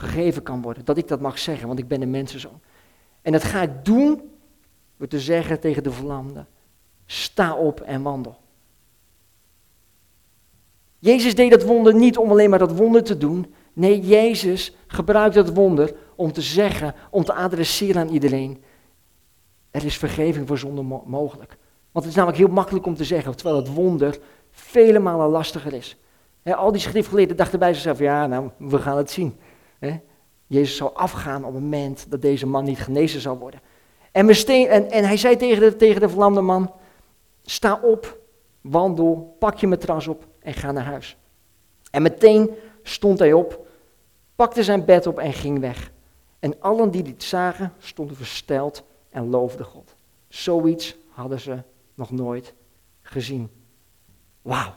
gegeven 0.00 0.42
kan 0.42 0.62
worden. 0.62 0.84
Dat 0.84 0.98
ik 0.98 1.08
dat 1.08 1.20
mag 1.20 1.38
zeggen, 1.38 1.66
want 1.66 1.78
ik 1.78 1.88
ben 1.88 2.02
een 2.02 2.10
mensenzoon. 2.10 2.60
En 3.22 3.32
dat 3.32 3.44
ga 3.44 3.62
ik 3.62 3.84
doen 3.84 4.30
door 4.96 5.08
te 5.08 5.20
zeggen 5.20 5.60
tegen 5.60 5.82
de 5.82 5.90
verlamde, 5.90 6.46
sta 7.06 7.54
op 7.54 7.80
en 7.80 8.02
wandel. 8.02 8.38
Jezus 10.98 11.34
deed 11.34 11.50
dat 11.50 11.62
wonder 11.62 11.94
niet 11.94 12.18
om 12.18 12.30
alleen 12.30 12.50
maar 12.50 12.58
dat 12.58 12.76
wonder 12.76 13.02
te 13.02 13.16
doen. 13.16 13.54
Nee, 13.72 14.00
Jezus 14.00 14.76
gebruikte 14.86 15.42
dat 15.42 15.54
wonder 15.54 15.94
om 16.14 16.32
te 16.32 16.42
zeggen, 16.42 16.94
om 17.10 17.24
te 17.24 17.34
adresseren 17.34 18.00
aan 18.00 18.08
iedereen. 18.08 18.62
Er 19.70 19.84
is 19.84 19.96
vergeving 19.96 20.46
voor 20.46 20.58
zonde 20.58 20.82
mogelijk. 21.04 21.56
Want 21.92 22.04
het 22.04 22.06
is 22.06 22.14
namelijk 22.14 22.38
heel 22.38 22.54
makkelijk 22.54 22.86
om 22.86 22.94
te 22.94 23.04
zeggen, 23.04 23.36
terwijl 23.36 23.56
het 23.56 23.74
wonder 23.74 24.18
vele 24.50 24.98
malen 24.98 25.28
lastiger 25.28 25.72
is. 25.72 25.96
al 26.44 26.72
die 26.72 26.80
schriftgeleerden 26.80 27.36
dachten 27.36 27.58
bij 27.58 27.72
zichzelf, 27.72 27.98
ja, 27.98 28.26
nou, 28.26 28.50
we 28.58 28.78
gaan 28.78 28.96
het 28.96 29.10
zien. 29.10 29.36
Jezus 30.46 30.76
zal 30.76 30.94
afgaan 30.94 31.44
op 31.44 31.54
het 31.54 31.62
moment 31.62 32.10
dat 32.10 32.22
deze 32.22 32.46
man 32.46 32.64
niet 32.64 32.78
genezen 32.78 33.20
zal 33.20 33.38
worden. 33.38 33.60
En, 34.12 34.28
en, 34.28 34.90
en 34.90 35.04
hij 35.04 35.16
zei 35.16 35.36
tegen 35.36 35.60
de, 35.60 35.76
tegen 35.76 36.00
de 36.00 36.08
verlamde 36.08 36.40
man, 36.40 36.72
sta 37.42 37.80
op, 37.82 38.18
wandel, 38.60 39.36
pak 39.38 39.56
je 39.56 39.66
matras 39.66 40.06
op 40.06 40.26
en 40.38 40.54
ga 40.54 40.72
naar 40.72 40.84
huis. 40.84 41.16
En 41.90 42.02
meteen 42.02 42.50
stond 42.82 43.18
hij 43.18 43.32
op, 43.32 43.66
pakte 44.36 44.62
zijn 44.62 44.84
bed 44.84 45.06
op 45.06 45.18
en 45.18 45.32
ging 45.32 45.60
weg. 45.60 45.92
En 46.38 46.60
allen 46.60 46.90
die 46.90 47.02
dit 47.02 47.22
zagen, 47.22 47.72
stonden 47.78 48.16
versteld 48.16 48.84
en 49.10 49.30
loofden 49.30 49.66
God. 49.66 49.94
Zoiets 50.28 50.96
hadden 51.08 51.40
ze 51.40 51.62
nog 51.94 52.10
nooit 52.10 52.54
gezien. 53.02 53.50
Wauw. 54.42 54.74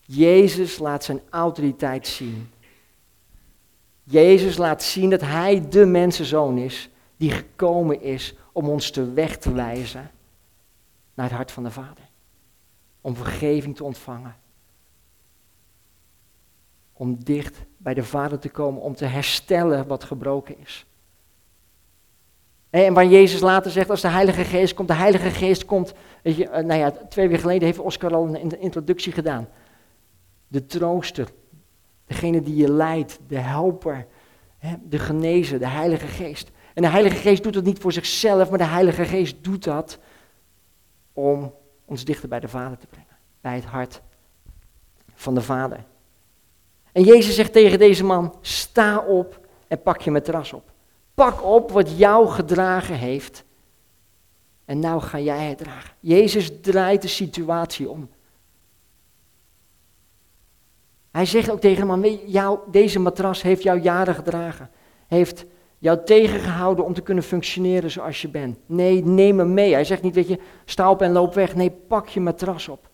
Jezus 0.00 0.78
laat 0.78 1.04
zijn 1.04 1.20
autoriteit 1.30 2.06
zien. 2.06 2.48
Jezus 4.04 4.56
laat 4.56 4.82
zien 4.82 5.10
dat 5.10 5.20
hij 5.20 5.68
de 5.68 5.86
mensenzoon 5.86 6.58
is 6.58 6.90
die 7.16 7.30
gekomen 7.30 8.02
is 8.02 8.34
om 8.52 8.68
ons 8.68 8.92
de 8.92 9.12
weg 9.12 9.38
te 9.38 9.52
wijzen 9.52 10.10
naar 11.14 11.26
het 11.26 11.34
hart 11.34 11.52
van 11.52 11.62
de 11.62 11.70
Vader. 11.70 12.08
Om 13.00 13.16
vergeving 13.16 13.76
te 13.76 13.84
ontvangen. 13.84 14.36
Om 16.92 17.24
dicht 17.24 17.58
bij 17.76 17.94
de 17.94 18.04
Vader 18.04 18.38
te 18.38 18.48
komen, 18.48 18.82
om 18.82 18.94
te 18.94 19.04
herstellen 19.04 19.86
wat 19.86 20.04
gebroken 20.04 20.58
is. 20.58 20.86
En 22.70 22.94
waar 22.94 23.06
Jezus 23.06 23.40
later 23.40 23.70
zegt, 23.70 23.90
als 23.90 24.00
de 24.00 24.08
Heilige 24.08 24.44
Geest 24.44 24.74
komt, 24.74 24.88
de 24.88 24.94
Heilige 24.94 25.30
Geest 25.30 25.64
komt, 25.64 25.94
je, 26.22 26.48
eh, 26.48 26.64
nou 26.64 26.80
ja, 26.80 26.90
twee 26.90 27.26
weken 27.26 27.42
geleden 27.42 27.66
heeft 27.66 27.78
Oscar 27.78 28.14
al 28.14 28.34
een 28.34 28.60
introductie 28.60 29.12
gedaan. 29.12 29.48
De 30.48 30.66
trooster, 30.66 31.28
degene 32.06 32.42
die 32.42 32.56
je 32.56 32.72
leidt, 32.72 33.18
de 33.26 33.38
helper, 33.38 34.06
de 34.82 34.98
genezer, 34.98 35.58
de 35.58 35.68
Heilige 35.68 36.06
Geest. 36.06 36.50
En 36.74 36.82
de 36.82 36.88
Heilige 36.88 37.16
Geest 37.16 37.42
doet 37.42 37.54
het 37.54 37.64
niet 37.64 37.78
voor 37.78 37.92
zichzelf, 37.92 38.48
maar 38.48 38.58
de 38.58 38.64
Heilige 38.64 39.04
Geest 39.04 39.36
doet 39.44 39.64
dat 39.64 39.98
om 41.12 41.54
ons 41.84 42.04
dichter 42.04 42.28
bij 42.28 42.40
de 42.40 42.48
Vader 42.48 42.78
te 42.78 42.86
brengen. 42.86 43.16
Bij 43.40 43.54
het 43.54 43.64
hart 43.64 44.02
van 45.14 45.34
de 45.34 45.42
Vader. 45.42 45.84
En 46.92 47.02
Jezus 47.02 47.34
zegt 47.34 47.52
tegen 47.52 47.78
deze 47.78 48.04
man, 48.04 48.34
sta 48.40 48.98
op 48.98 49.40
en 49.68 49.82
pak 49.82 50.00
je 50.00 50.10
matras 50.10 50.52
op. 50.52 50.72
Pak 51.14 51.44
op 51.44 51.70
wat 51.70 51.98
jou 51.98 52.28
gedragen 52.28 52.94
heeft. 52.94 53.44
En 54.64 54.78
nou 54.78 55.00
ga 55.00 55.18
jij 55.18 55.48
het 55.48 55.58
dragen. 55.58 55.94
Jezus 56.00 56.50
draait 56.60 57.02
de 57.02 57.08
situatie 57.08 57.90
om. 57.90 58.08
Hij 61.14 61.26
zegt 61.26 61.50
ook 61.50 61.60
tegen 61.60 61.88
hem, 61.88 62.18
deze 62.70 62.98
matras 62.98 63.42
heeft 63.42 63.62
jou 63.62 63.80
jaren 63.80 64.14
gedragen. 64.14 64.70
Heeft 65.06 65.44
jou 65.78 66.04
tegengehouden 66.04 66.84
om 66.84 66.94
te 66.94 67.02
kunnen 67.02 67.24
functioneren 67.24 67.90
zoals 67.90 68.22
je 68.22 68.28
bent. 68.28 68.58
Nee, 68.66 69.04
neem 69.04 69.38
hem 69.38 69.54
mee. 69.54 69.72
Hij 69.72 69.84
zegt 69.84 70.02
niet, 70.02 70.14
weet 70.14 70.28
je, 70.28 70.38
sta 70.64 70.90
op 70.90 71.02
en 71.02 71.12
loop 71.12 71.34
weg. 71.34 71.54
Nee, 71.54 71.70
pak 71.70 72.08
je 72.08 72.20
matras 72.20 72.68
op. 72.68 72.88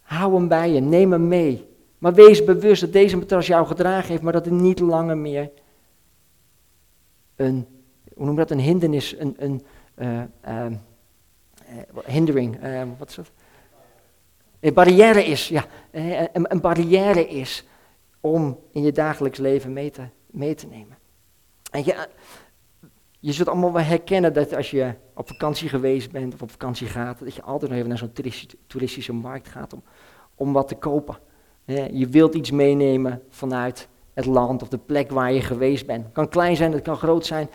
Hou 0.00 0.34
hem 0.34 0.48
bij 0.48 0.70
je, 0.70 0.80
neem 0.80 1.12
hem 1.12 1.28
mee. 1.28 1.68
Maar 1.98 2.14
wees 2.14 2.44
bewust 2.44 2.80
dat 2.80 2.92
deze 2.92 3.16
matras 3.16 3.46
jou 3.46 3.66
gedragen 3.66 4.08
heeft, 4.08 4.22
maar 4.22 4.32
dat 4.32 4.44
het 4.44 4.54
niet 4.54 4.80
langer 4.80 5.18
meer 5.18 5.50
een, 7.36 7.66
hoe 8.14 8.26
noem 8.26 8.36
dat, 8.36 8.50
een 8.50 8.60
hindernis, 8.60 9.18
een, 9.18 9.34
een 9.38 9.62
uh, 9.98 10.22
uh, 10.48 10.66
hindering, 12.04 12.64
uh, 12.64 12.82
wat 12.98 13.08
is 13.08 13.14
dat? 13.14 13.30
Een 14.64 14.74
barrière 14.74 15.24
is, 15.24 15.48
ja, 15.48 15.64
een, 15.90 16.52
een, 16.52 16.60
barrière 16.60 17.28
is 17.28 17.64
om 18.20 18.58
in 18.72 18.82
je 18.82 18.92
dagelijks 18.92 19.38
leven 19.38 19.72
mee 19.72 19.90
te, 19.90 20.02
mee 20.26 20.54
te 20.54 20.66
nemen. 20.66 20.96
En 21.70 21.84
je, 21.84 22.08
je 23.20 23.32
zult 23.32 23.48
allemaal 23.48 23.72
wel 23.72 23.82
herkennen 23.82 24.32
dat 24.32 24.54
als 24.54 24.70
je 24.70 24.94
op 25.14 25.28
vakantie 25.28 25.68
geweest 25.68 26.10
bent 26.10 26.34
of 26.34 26.42
op 26.42 26.50
vakantie 26.50 26.86
gaat, 26.86 27.18
dat 27.18 27.34
je 27.34 27.42
altijd 27.42 27.70
nog 27.70 27.78
even 27.78 27.90
naar 27.90 27.98
zo'n 27.98 28.46
toeristische 28.66 29.12
markt 29.12 29.48
gaat 29.48 29.72
om, 29.72 29.82
om 30.34 30.52
wat 30.52 30.68
te 30.68 30.74
kopen. 30.74 31.18
Je 31.92 32.06
wilt 32.10 32.34
iets 32.34 32.50
meenemen 32.50 33.22
vanuit 33.28 33.88
het 34.14 34.26
land 34.26 34.62
of 34.62 34.68
de 34.68 34.78
plek 34.78 35.10
waar 35.10 35.32
je 35.32 35.42
geweest 35.42 35.86
bent. 35.86 36.04
Het 36.04 36.12
kan 36.12 36.28
klein 36.28 36.56
zijn, 36.56 36.72
het 36.72 36.82
kan 36.82 36.96
groot 36.96 37.26
zijn. 37.26 37.48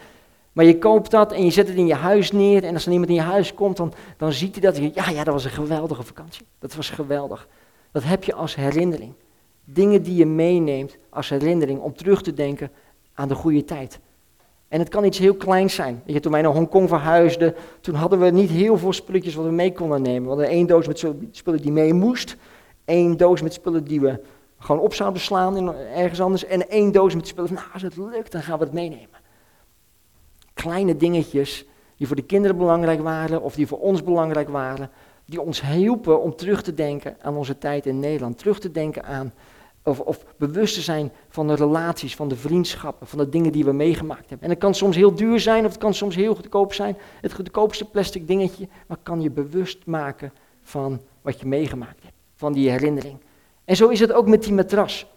Maar 0.53 0.65
je 0.65 0.77
koopt 0.77 1.11
dat 1.11 1.31
en 1.31 1.45
je 1.45 1.51
zet 1.51 1.67
het 1.67 1.77
in 1.77 1.87
je 1.87 1.93
huis 1.93 2.31
neer. 2.31 2.63
En 2.63 2.73
als 2.73 2.85
er 2.85 2.91
iemand 2.91 3.09
in 3.09 3.15
je 3.15 3.21
huis 3.21 3.53
komt, 3.53 3.77
dan, 3.77 3.93
dan 4.17 4.33
ziet 4.33 4.55
hij 4.55 4.71
dat. 4.71 4.77
Ja, 4.77 5.09
ja, 5.09 5.23
dat 5.23 5.33
was 5.33 5.45
een 5.45 5.51
geweldige 5.51 6.03
vakantie. 6.03 6.45
Dat 6.59 6.75
was 6.75 6.89
geweldig. 6.89 7.47
Dat 7.91 8.03
heb 8.03 8.23
je 8.23 8.33
als 8.33 8.55
herinnering. 8.55 9.13
Dingen 9.63 10.03
die 10.03 10.15
je 10.15 10.25
meeneemt 10.25 10.97
als 11.09 11.29
herinnering 11.29 11.79
om 11.79 11.95
terug 11.95 12.21
te 12.21 12.33
denken 12.33 12.71
aan 13.13 13.27
de 13.27 13.35
goede 13.35 13.65
tijd. 13.65 13.99
En 14.67 14.79
het 14.79 14.89
kan 14.89 15.03
iets 15.03 15.17
heel 15.17 15.35
kleins 15.35 15.75
zijn. 15.75 16.01
Je, 16.05 16.19
toen 16.19 16.31
wij 16.31 16.41
naar 16.41 16.51
Hongkong 16.51 16.89
verhuisden, 16.89 17.55
toen 17.81 17.95
hadden 17.95 18.19
we 18.19 18.29
niet 18.29 18.49
heel 18.49 18.77
veel 18.77 18.93
spulletjes 18.93 19.35
wat 19.35 19.45
we 19.45 19.51
mee 19.51 19.71
konden 19.71 20.01
nemen. 20.01 20.21
We 20.21 20.27
hadden 20.27 20.47
één 20.47 20.67
doos 20.67 20.87
met 20.87 21.05
spullen 21.31 21.61
die 21.61 21.71
mee 21.71 21.93
moest. 21.93 22.37
één 22.85 23.17
doos 23.17 23.41
met 23.41 23.53
spullen 23.53 23.83
die 23.83 24.01
we 24.01 24.19
gewoon 24.59 24.81
op 24.81 24.93
zouden 24.93 25.21
slaan 25.21 25.57
in, 25.57 25.73
ergens 25.95 26.21
anders. 26.21 26.45
En 26.45 26.69
één 26.69 26.91
doos 26.91 27.15
met 27.15 27.27
spullen. 27.27 27.53
Nou, 27.53 27.65
als 27.73 27.81
het 27.81 27.97
lukt, 27.97 28.31
dan 28.31 28.41
gaan 28.41 28.57
we 28.57 28.63
het 28.63 28.73
meenemen. 28.73 29.18
Kleine 30.61 30.97
dingetjes 30.97 31.65
die 31.95 32.07
voor 32.07 32.15
de 32.15 32.21
kinderen 32.21 32.57
belangrijk 32.57 33.01
waren 33.01 33.41
of 33.41 33.55
die 33.55 33.67
voor 33.67 33.79
ons 33.79 34.03
belangrijk 34.03 34.49
waren. 34.49 34.89
Die 35.25 35.41
ons 35.41 35.61
hielpen 35.61 36.21
om 36.21 36.35
terug 36.35 36.61
te 36.61 36.73
denken 36.73 37.17
aan 37.21 37.35
onze 37.35 37.57
tijd 37.57 37.85
in 37.85 37.99
Nederland. 37.99 38.37
Terug 38.37 38.59
te 38.59 38.71
denken 38.71 39.03
aan, 39.03 39.33
of, 39.83 39.99
of 39.99 40.25
bewust 40.37 40.73
te 40.73 40.81
zijn 40.81 41.11
van 41.29 41.47
de 41.47 41.55
relaties, 41.55 42.15
van 42.15 42.27
de 42.27 42.35
vriendschappen, 42.35 43.07
van 43.07 43.19
de 43.19 43.29
dingen 43.29 43.51
die 43.51 43.65
we 43.65 43.71
meegemaakt 43.71 44.29
hebben. 44.29 44.41
En 44.41 44.49
het 44.49 44.59
kan 44.59 44.75
soms 44.75 44.95
heel 44.95 45.15
duur 45.15 45.39
zijn 45.39 45.65
of 45.65 45.71
het 45.71 45.79
kan 45.79 45.93
soms 45.93 46.15
heel 46.15 46.35
goedkoop 46.35 46.73
zijn. 46.73 46.97
Het 47.21 47.33
goedkoopste 47.33 47.85
plastic 47.85 48.27
dingetje, 48.27 48.67
maar 48.87 48.97
kan 49.03 49.21
je 49.21 49.31
bewust 49.31 49.85
maken 49.85 50.33
van 50.61 51.01
wat 51.21 51.39
je 51.39 51.45
meegemaakt 51.45 52.03
hebt. 52.03 52.15
Van 52.35 52.53
die 52.53 52.69
herinnering. 52.69 53.17
En 53.65 53.75
zo 53.75 53.87
is 53.87 53.99
het 53.99 54.11
ook 54.11 54.27
met 54.27 54.43
die 54.43 54.53
matras. 54.53 55.07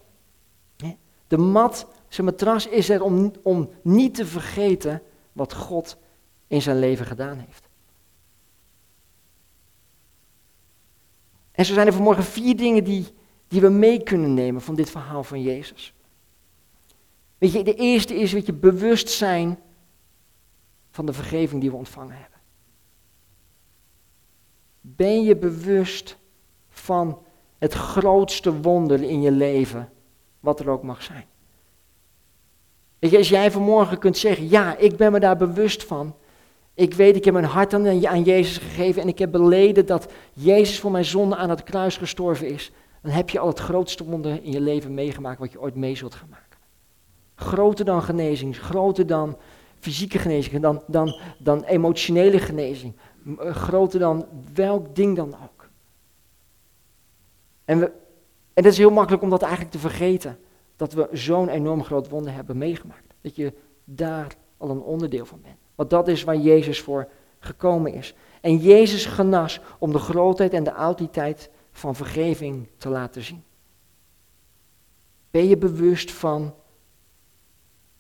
De 1.27 1.39
mat, 1.39 1.87
zijn 2.09 2.27
matras 2.27 2.67
is 2.67 2.89
er 2.89 3.03
om, 3.03 3.33
om 3.43 3.71
niet 3.83 4.15
te 4.15 4.27
vergeten 4.27 5.03
wat 5.33 5.55
God 5.55 5.97
in 6.47 6.63
zijn 6.63 6.79
leven 6.79 7.07
gedaan 7.07 7.39
heeft. 7.39 7.69
En 11.53 11.65
zo 11.65 11.75
zijn 11.75 11.87
er 11.87 11.93
vanmorgen 11.93 12.25
vier 12.25 12.57
dingen 12.57 12.85
die, 12.85 13.07
die 13.49 13.61
we 13.61 13.69
mee 13.69 14.03
kunnen 14.03 14.35
nemen 14.35 14.63
van 14.63 14.75
dit 14.75 14.91
verhaal 14.91 15.25
van 15.25 15.43
Jezus. 15.43 15.95
Weet 17.39 17.53
je, 17.53 17.65
de 17.65 17.75
eerste 17.75 18.15
is 18.15 18.33
weet 18.33 18.47
je, 18.47 18.53
bewust 18.53 19.09
zijn 19.09 19.59
van 20.91 21.07
de 21.07 21.13
vergeving 21.13 21.61
die 21.61 21.71
we 21.71 21.77
ontvangen 21.77 22.17
hebben. 22.17 22.41
Ben 24.81 25.23
je 25.23 25.37
bewust 25.37 26.17
van 26.69 27.23
het 27.59 27.73
grootste 27.73 28.61
wonder 28.61 29.03
in 29.03 29.23
je 29.23 29.31
leven, 29.31 29.93
wat 30.41 30.61
er 30.61 30.69
ook 30.69 30.83
mag 30.83 31.03
zijn. 31.03 31.25
Je, 33.11 33.19
als 33.19 33.29
jij 33.29 33.51
vanmorgen 33.51 33.99
kunt 33.99 34.17
zeggen, 34.17 34.49
ja, 34.49 34.77
ik 34.77 34.97
ben 34.97 35.13
me 35.13 35.21
daar 35.21 35.37
bewust 35.37 35.85
van. 35.85 36.15
Ik 36.75 36.95
weet, 36.95 37.17
ik 37.17 37.25
heb 37.25 37.35
mijn 37.35 37.47
hart 37.47 37.75
aan, 37.75 38.07
aan 38.07 38.23
Jezus 38.23 38.59
gegeven 38.59 39.03
en 39.03 39.09
ik 39.09 39.19
heb 39.19 39.31
beleden 39.31 39.87
dat 39.87 40.13
Jezus 40.33 40.81
voor 40.81 40.91
mijn 40.91 41.05
zonde 41.05 41.37
aan 41.37 41.51
het 41.51 41.63
kruis 41.63 41.97
gestorven 41.97 42.49
is. 42.49 42.73
Dan 43.03 43.13
heb 43.13 43.31
je 43.31 43.39
al 43.39 43.49
het 43.49 43.59
grootste 43.59 44.05
wonder 44.05 44.41
in 44.43 44.53
je 44.53 44.61
leven 44.61 44.95
meegemaakt 44.95 45.39
wat 45.39 45.53
je 45.53 45.61
ooit 45.61 45.75
mee 45.75 45.97
zult 45.97 46.15
gaan 46.15 46.29
maken. 46.31 46.59
Groter 47.35 47.85
dan 47.85 48.03
genezing, 48.03 48.59
groter 48.59 49.07
dan 49.07 49.37
fysieke 49.79 50.19
genezing, 50.19 50.63
dan, 50.63 50.83
dan, 50.87 51.21
dan 51.39 51.65
emotionele 51.65 52.39
genezing. 52.39 52.95
Eh, 53.39 53.55
groter 53.55 53.99
dan 54.01 54.27
welk 54.55 54.95
ding 54.95 55.17
dan 55.17 55.35
ook. 55.45 55.69
En, 57.65 57.79
we, 57.79 57.85
en 58.55 58.63
dat 58.63 58.73
is 58.73 58.79
heel 58.79 58.91
makkelijk 58.91 59.23
om 59.23 59.31
dat 59.31 59.43
eigenlijk 59.43 59.73
te 59.73 59.79
vergeten. 59.79 60.39
Dat 60.83 60.93
we 60.93 61.09
zo'n 61.13 61.49
enorm 61.49 61.85
groot 61.85 62.09
wonder 62.09 62.33
hebben 62.33 62.59
meegemaakt. 62.59 63.15
Dat 63.21 63.37
je 63.37 63.53
daar 63.85 64.37
al 64.57 64.71
een 64.71 64.81
onderdeel 64.81 65.27
van 65.27 65.41
bent. 65.43 65.57
Want 65.75 65.91
dat 65.91 66.09
is 66.09 66.25
waar 66.25 66.37
Jezus 66.37 66.81
voor 66.81 67.09
gekomen 67.39 67.93
is. 67.93 68.15
En 68.41 68.57
Jezus 68.57 69.07
genas 69.07 69.61
om 69.79 69.93
de 69.93 69.99
grootheid 69.99 70.53
en 70.53 70.65
de 70.65 70.71
autoriteit 70.71 71.51
van 71.73 71.95
vergeving 71.95 72.69
te 72.77 72.89
laten 72.89 73.23
zien. 73.23 73.43
Ben 75.31 75.49
je 75.49 75.57
bewust 75.57 76.13
van 76.13 76.55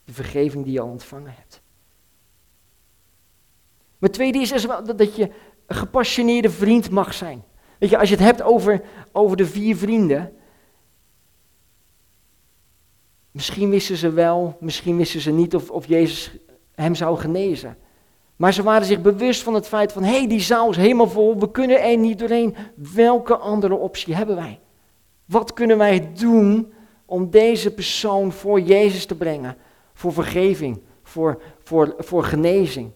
de 0.04 0.12
vergeving 0.12 0.64
die 0.64 0.72
je 0.72 0.80
al 0.80 0.88
ontvangen 0.88 1.34
hebt? 1.36 1.62
Maar 3.98 4.10
tweede 4.10 4.38
is 4.38 4.66
dat 4.96 5.16
je 5.16 5.30
een 5.66 5.76
gepassioneerde 5.76 6.50
vriend 6.50 6.90
mag 6.90 7.14
zijn. 7.14 7.44
Weet 7.78 7.90
je, 7.90 7.98
als 7.98 8.08
je 8.08 8.14
het 8.14 8.24
hebt 8.24 8.42
over, 8.42 8.82
over 9.12 9.36
de 9.36 9.46
vier 9.46 9.76
vrienden. 9.76 10.36
Misschien 13.32 13.70
wisten 13.70 13.96
ze 13.96 14.10
wel, 14.10 14.56
misschien 14.60 14.96
wisten 14.96 15.20
ze 15.20 15.30
niet 15.30 15.54
of, 15.54 15.70
of 15.70 15.86
Jezus 15.86 16.30
hem 16.74 16.94
zou 16.94 17.18
genezen. 17.18 17.76
Maar 18.36 18.52
ze 18.52 18.62
waren 18.62 18.86
zich 18.86 19.00
bewust 19.00 19.42
van 19.42 19.54
het 19.54 19.68
feit 19.68 19.92
van, 19.92 20.02
hé, 20.02 20.16
hey, 20.16 20.28
die 20.28 20.40
zaal 20.40 20.70
is 20.70 20.76
helemaal 20.76 21.08
vol, 21.08 21.38
we 21.38 21.50
kunnen 21.50 21.82
er 21.82 21.96
niet 21.96 22.18
doorheen. 22.18 22.56
Welke 22.94 23.36
andere 23.36 23.74
optie 23.74 24.14
hebben 24.14 24.36
wij? 24.36 24.60
Wat 25.24 25.52
kunnen 25.52 25.78
wij 25.78 26.12
doen 26.12 26.72
om 27.06 27.30
deze 27.30 27.74
persoon 27.74 28.32
voor 28.32 28.60
Jezus 28.60 29.06
te 29.06 29.14
brengen? 29.14 29.56
Voor 29.94 30.12
vergeving, 30.12 30.82
voor, 31.02 31.42
voor, 31.62 31.94
voor 31.98 32.24
genezing. 32.24 32.90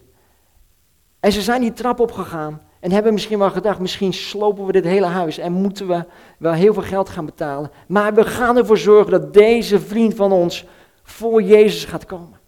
En 1.19 1.31
ze 1.31 1.41
zijn 1.41 1.61
die 1.61 1.73
trap 1.73 1.99
opgegaan 1.99 2.61
en 2.87 2.93
hebben 2.93 3.13
misschien 3.13 3.39
wel 3.39 3.49
gedacht, 3.49 3.79
misschien 3.79 4.13
slopen 4.13 4.65
we 4.65 4.71
dit 4.71 4.83
hele 4.83 5.05
huis 5.05 5.37
en 5.37 5.51
moeten 5.51 5.87
we 5.87 6.05
wel 6.39 6.53
heel 6.53 6.73
veel 6.73 6.83
geld 6.83 7.09
gaan 7.09 7.25
betalen. 7.25 7.71
Maar 7.87 8.13
we 8.13 8.25
gaan 8.25 8.57
ervoor 8.57 8.77
zorgen 8.77 9.11
dat 9.11 9.33
deze 9.33 9.79
vriend 9.79 10.15
van 10.15 10.31
ons 10.31 10.65
voor 11.03 11.41
Jezus 11.41 11.85
gaat 11.85 12.05
komen. 12.05 12.39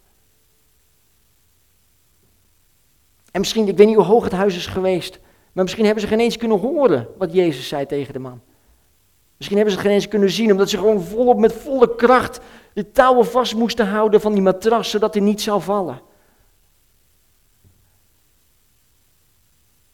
En 3.31 3.39
misschien, 3.39 3.67
ik 3.67 3.77
weet 3.77 3.87
niet 3.87 3.95
hoe 3.95 4.05
hoog 4.05 4.23
het 4.23 4.33
huis 4.33 4.55
is 4.55 4.67
geweest, 4.67 5.19
maar 5.51 5.63
misschien 5.63 5.85
hebben 5.85 6.03
ze 6.03 6.09
geen 6.09 6.19
eens 6.19 6.37
kunnen 6.37 6.59
horen 6.59 7.07
wat 7.17 7.33
Jezus 7.33 7.67
zei 7.67 7.85
tegen 7.85 8.13
de 8.13 8.19
man. 8.19 8.41
Misschien 9.37 9.57
hebben 9.57 9.75
ze 9.75 9.79
het 9.79 9.89
geen 9.89 9.97
eens 9.97 10.07
kunnen 10.09 10.29
zien, 10.29 10.51
omdat 10.51 10.69
ze 10.69 10.77
gewoon 10.77 11.01
volop 11.01 11.39
met 11.39 11.53
volle 11.53 11.95
kracht 11.95 12.39
de 12.73 12.91
touwen 12.91 13.25
vast 13.25 13.55
moesten 13.55 13.87
houden 13.87 14.21
van 14.21 14.33
die 14.33 14.41
matras, 14.41 14.89
zodat 14.89 15.13
hij 15.13 15.23
niet 15.23 15.41
zou 15.41 15.61
vallen. 15.61 16.01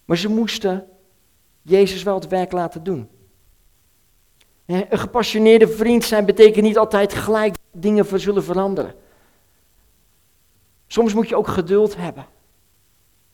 Maar 0.06 0.18
ze 0.18 0.30
moesten 0.30 0.88
Jezus 1.62 2.04
wel 2.04 2.16
het 2.16 2.28
werk 2.28 2.52
laten 2.52 2.84
doen. 2.84 3.10
Een 4.66 4.86
gepassioneerde 4.90 5.68
vriend 5.68 6.04
zijn 6.04 6.26
betekent 6.26 6.66
niet 6.66 6.78
altijd 6.78 7.14
gelijk 7.14 7.56
dingen 7.72 8.20
zullen 8.20 8.44
veranderen. 8.44 8.96
Soms 10.88 11.14
moet 11.14 11.30
je 11.30 11.36
ook 11.36 11.48
geduld 11.48 11.96
hebben. 11.96 12.26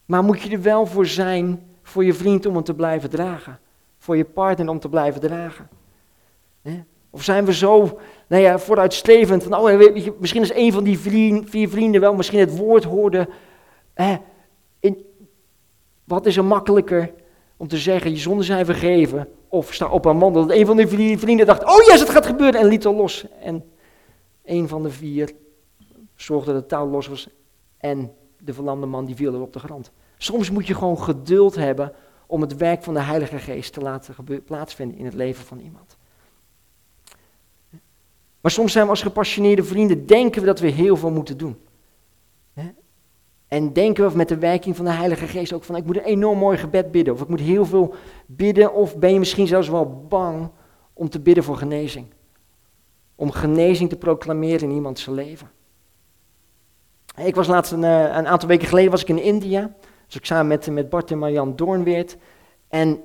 Maar 0.06 0.24
moet 0.24 0.42
je 0.42 0.50
er 0.50 0.62
wel 0.62 0.86
voor 0.86 1.06
zijn 1.06 1.70
voor 1.84 2.06
je 2.06 2.14
vriend 2.14 2.46
om 2.46 2.54
hem 2.54 2.64
te 2.64 2.74
blijven 2.74 3.10
dragen. 3.10 3.60
Voor 3.98 4.18
je 4.18 4.26
partner 4.26 4.70
om 4.70 4.80
te 4.80 4.90
blijven 4.90 5.22
dragen. 5.22 5.70
Of 7.10 7.24
zijn 7.24 7.46
we 7.46 7.54
zo 7.54 8.00
nou 8.28 8.42
ja, 8.42 8.60
vooruitstrevend 8.60 9.44
van, 9.44 9.56
oh, 9.56 9.94
misschien 10.20 10.42
is 10.42 10.54
een 10.54 10.72
van 10.72 10.84
die 10.84 11.00
vier 11.46 11.70
vrienden 11.70 12.02
wel 12.02 12.16
misschien 12.16 12.40
het 12.40 12.58
woord 12.58 12.84
hoorde. 12.84 13.30
Wat 16.12 16.26
is 16.26 16.38
er 16.38 16.46
makkelijker 16.46 17.14
om 17.58 17.68
te 17.68 17.78
zeggen, 17.78 18.12
je 18.12 18.18
zonden 18.18 18.46
zijn 18.46 18.66
vergeven, 18.66 19.28
of 19.48 19.74
sta 19.74 19.90
op 19.90 20.06
een 20.06 20.18
man. 20.18 20.34
Dat 20.34 20.52
een 20.52 20.66
van 20.66 20.88
vier 20.88 21.20
vrienden 21.20 21.46
dacht, 21.46 21.64
oh 21.64 21.86
yes, 21.88 22.00
het 22.00 22.10
gaat 22.10 22.26
gebeuren, 22.26 22.60
en 22.60 22.68
liet 22.68 22.86
al 22.86 22.96
los. 22.96 23.26
En 23.42 23.72
een 24.46 24.68
van 24.68 24.84
de 24.84 24.90
vier 24.90 25.32
zorgde 26.16 26.52
dat 26.52 26.62
het 26.62 26.70
touw 26.70 26.88
los 26.88 27.08
was, 27.08 27.30
en 27.78 28.12
de 28.40 28.54
verlamde 28.54 28.86
man 28.86 29.06
die 29.06 29.16
viel 29.16 29.34
er 29.34 29.42
op 29.42 29.54
de 29.54 29.60
grond. 29.60 29.92
Soms 30.18 30.50
moet 30.50 30.68
je 30.68 30.76
gewoon 30.76 31.02
geduld 31.02 31.56
hebben 31.56 31.94
om 32.28 32.42
het 32.42 32.58
werk 32.58 32.84
van 32.84 32.94
de 32.94 33.02
Heilige 33.02 33.38
Geest 33.38 33.74
te 33.74 33.82
laten 33.82 34.16
plaatsvinden 34.46 34.98
in 34.98 35.06
het 35.06 35.14
leven 35.14 35.46
van 35.46 35.60
iemand. 35.60 35.98
Maar 38.42 38.52
soms 38.52 38.72
zijn 38.72 38.84
we 38.84 38.90
als 38.90 39.02
gepassioneerde 39.02 39.64
vrienden, 39.64 40.06
denken 40.06 40.42
we 40.42 40.48
dat 40.48 40.60
we 40.60 40.68
heel 40.68 40.98
veel 40.98 41.12
moeten 41.12 41.38
doen. 41.38 41.58
En 43.52 43.74
denken 43.74 44.10
we 44.10 44.18
met 44.18 44.28
de 44.28 44.38
werking 44.38 44.76
van 44.76 44.86
de 44.86 44.92
Heilige 44.92 45.28
Geest 45.28 45.54
ook 45.54 45.64
van, 45.64 45.76
ik 45.76 45.86
moet 45.86 45.98
een 45.98 46.04
enorm 46.04 46.38
mooi 46.38 46.58
gebed 46.58 46.92
bidden. 46.92 47.14
Of 47.14 47.22
ik 47.22 47.28
moet 47.28 47.40
heel 47.40 47.66
veel 47.66 47.94
bidden, 48.26 48.74
of 48.74 48.98
ben 48.98 49.14
je 49.14 49.20
misschien 49.20 49.48
zelfs 49.48 49.70
wel 49.70 50.06
bang 50.08 50.50
om 50.94 51.10
te 51.10 51.20
bidden 51.20 51.44
voor 51.44 51.58
genezing. 51.58 52.06
Om 53.16 53.32
genezing 53.32 53.90
te 53.90 53.96
proclameren 53.96 54.70
in 54.70 54.76
iemands 54.76 55.06
leven. 55.06 55.52
Ik 57.16 57.36
was 57.36 57.48
laatst 57.48 57.72
een, 57.72 57.84
eh, 57.84 58.02
een, 58.02 58.28
aantal 58.28 58.48
weken 58.48 58.68
geleden 58.68 58.92
was 58.92 59.02
ik 59.02 59.10
in 59.10 59.22
India. 59.22 59.76
Dus 60.06 60.16
ik 60.16 60.26
samen 60.26 60.48
met, 60.48 60.70
met 60.70 60.90
Bart 60.90 61.12
en 61.12 61.18
Marjan 61.18 61.56
Doornweert. 61.56 62.18
En 62.68 63.04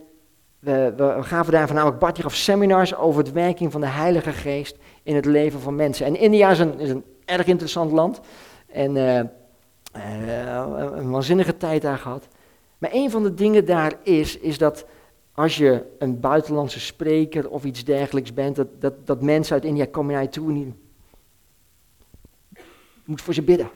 we, 0.58 0.92
we 0.96 1.22
gaven 1.22 1.52
daar 1.52 1.66
voornamelijk 1.66 2.00
Bart 2.00 2.20
gaf 2.20 2.34
seminars 2.34 2.96
over 2.96 3.24
de 3.24 3.32
werking 3.32 3.72
van 3.72 3.80
de 3.80 3.86
Heilige 3.86 4.32
Geest 4.32 4.76
in 5.02 5.14
het 5.14 5.24
leven 5.24 5.60
van 5.60 5.74
mensen. 5.74 6.06
En 6.06 6.16
India 6.16 6.50
is 6.50 6.58
een, 6.58 6.80
is 6.80 6.90
een 6.90 7.04
erg 7.24 7.46
interessant 7.46 7.92
land. 7.92 8.20
En 8.66 8.96
uh, 8.96 9.20
een 10.94 11.10
waanzinnige 11.10 11.56
tijd 11.56 11.82
daar 11.82 11.98
gehad. 11.98 12.28
Maar 12.78 12.90
een 12.92 13.10
van 13.10 13.22
de 13.22 13.34
dingen 13.34 13.64
daar 13.64 13.98
is, 14.02 14.38
is 14.38 14.58
dat 14.58 14.86
als 15.32 15.56
je 15.56 15.84
een 15.98 16.20
buitenlandse 16.20 16.80
spreker 16.80 17.48
of 17.50 17.64
iets 17.64 17.84
dergelijks 17.84 18.34
bent, 18.34 18.56
dat, 18.56 18.80
dat, 18.80 19.06
dat 19.06 19.22
mensen 19.22 19.54
uit 19.54 19.64
India 19.64 19.86
komen 19.90 20.12
naar 20.12 20.22
je 20.22 20.28
toe 20.28 20.48
en 20.48 20.58
je 20.58 20.72
moet 23.04 23.22
voor 23.22 23.34
ze 23.34 23.42
bidden. 23.42 23.70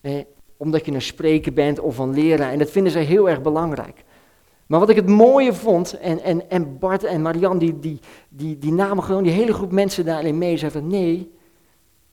Eh, 0.00 0.20
omdat 0.56 0.86
je 0.86 0.92
een 0.92 1.02
spreker 1.02 1.52
bent 1.52 1.80
of 1.80 1.98
een 1.98 2.14
leraar. 2.14 2.52
En 2.52 2.58
dat 2.58 2.70
vinden 2.70 2.92
ze 2.92 2.98
heel 2.98 3.28
erg 3.28 3.42
belangrijk. 3.42 4.04
Maar 4.66 4.80
wat 4.80 4.88
ik 4.88 4.96
het 4.96 5.08
mooie 5.08 5.52
vond, 5.52 5.98
en, 5.98 6.20
en, 6.20 6.50
en 6.50 6.78
Bart 6.78 7.04
en 7.04 7.22
Marianne, 7.22 7.58
die, 7.58 7.78
die, 7.78 8.00
die, 8.28 8.58
die 8.58 8.72
namen 8.72 9.04
gewoon 9.04 9.22
die 9.22 9.32
hele 9.32 9.52
groep 9.52 9.72
mensen 9.72 10.04
daarin 10.04 10.38
mee. 10.38 10.56
Zeiden 10.56 10.86
nee, 10.86 11.32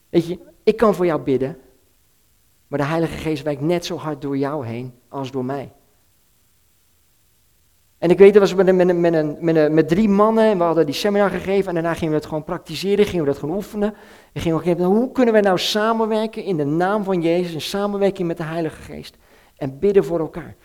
weet 0.08 0.26
je, 0.26 0.38
ik 0.62 0.76
kan 0.76 0.94
voor 0.94 1.06
jou 1.06 1.20
bidden. 1.20 1.56
Maar 2.70 2.78
de 2.78 2.84
Heilige 2.84 3.16
Geest 3.16 3.42
werkt 3.42 3.60
net 3.60 3.84
zo 3.84 3.96
hard 3.96 4.22
door 4.22 4.36
jou 4.38 4.66
heen 4.66 4.94
als 5.08 5.30
door 5.30 5.44
mij. 5.44 5.72
En 7.98 8.10
ik 8.10 8.18
weet, 8.18 8.32
dat 8.32 8.42
was 8.42 8.54
met, 8.54 8.74
met, 8.74 8.96
met, 8.96 9.42
met, 9.42 9.72
met 9.72 9.88
drie 9.88 10.08
mannen, 10.08 10.44
en 10.44 10.58
we 10.58 10.64
hadden 10.64 10.86
die 10.86 10.94
seminar 10.94 11.30
gegeven 11.30 11.68
en 11.68 11.74
daarna 11.74 11.94
gingen 11.94 12.10
we 12.10 12.18
het 12.18 12.26
gewoon 12.26 12.44
praktiseren, 12.44 13.04
gingen 13.04 13.24
we 13.24 13.30
dat 13.30 13.40
gewoon 13.40 13.56
oefenen. 13.56 13.94
En 14.32 14.40
gingen 14.40 14.58
we 14.58 14.64
kijken, 14.64 14.84
hoe 14.84 15.12
kunnen 15.12 15.32
wij 15.32 15.42
nou 15.42 15.58
samenwerken 15.58 16.44
in 16.44 16.56
de 16.56 16.64
naam 16.64 17.04
van 17.04 17.22
Jezus, 17.22 17.52
in 17.52 17.60
samenwerking 17.60 18.28
met 18.28 18.36
de 18.36 18.42
Heilige 18.42 18.82
Geest. 18.82 19.16
En 19.56 19.78
bidden 19.78 20.04
voor 20.04 20.18
elkaar. 20.18 20.56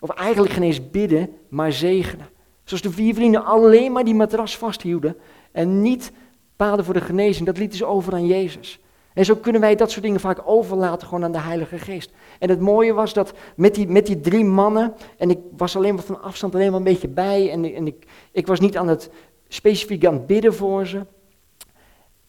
Of 0.00 0.10
eigenlijk 0.10 0.52
geen 0.52 0.62
eens 0.62 0.90
bidden, 0.90 1.36
maar 1.48 1.72
zegenen. 1.72 2.28
Zoals 2.64 2.82
de 2.82 2.90
vier 2.90 3.14
vrienden 3.14 3.44
alleen 3.44 3.92
maar 3.92 4.04
die 4.04 4.14
matras 4.14 4.56
vasthielden 4.56 5.16
en 5.52 5.82
niet 5.82 6.12
baden 6.56 6.84
voor 6.84 6.94
de 6.94 7.00
genezing, 7.00 7.46
dat 7.46 7.58
lieten 7.58 7.78
ze 7.78 7.84
over 7.84 8.12
aan 8.12 8.26
Jezus. 8.26 8.80
En 9.18 9.24
zo 9.24 9.36
kunnen 9.36 9.60
wij 9.60 9.76
dat 9.76 9.90
soort 9.90 10.04
dingen 10.04 10.20
vaak 10.20 10.40
overlaten 10.44 11.08
gewoon 11.08 11.24
aan 11.24 11.32
de 11.32 11.40
Heilige 11.40 11.78
Geest. 11.78 12.10
En 12.38 12.48
het 12.48 12.60
mooie 12.60 12.92
was 12.92 13.12
dat 13.12 13.32
met 13.56 13.74
die, 13.74 13.88
met 13.88 14.06
die 14.06 14.20
drie 14.20 14.44
mannen, 14.44 14.94
en 15.16 15.30
ik 15.30 15.38
was 15.56 15.76
alleen 15.76 15.94
maar 15.94 16.04
van 16.04 16.22
afstand 16.22 16.54
alleen 16.54 16.68
maar 16.70 16.78
een 16.78 16.84
beetje 16.84 17.08
bij, 17.08 17.50
en, 17.50 17.74
en 17.74 17.86
ik, 17.86 18.06
ik 18.32 18.46
was 18.46 18.60
niet 18.60 18.76
aan 18.76 18.88
het 18.88 19.10
specifiek 19.48 20.06
aan 20.06 20.12
het 20.14 20.26
bidden 20.26 20.54
voor 20.54 20.86
ze. 20.86 21.06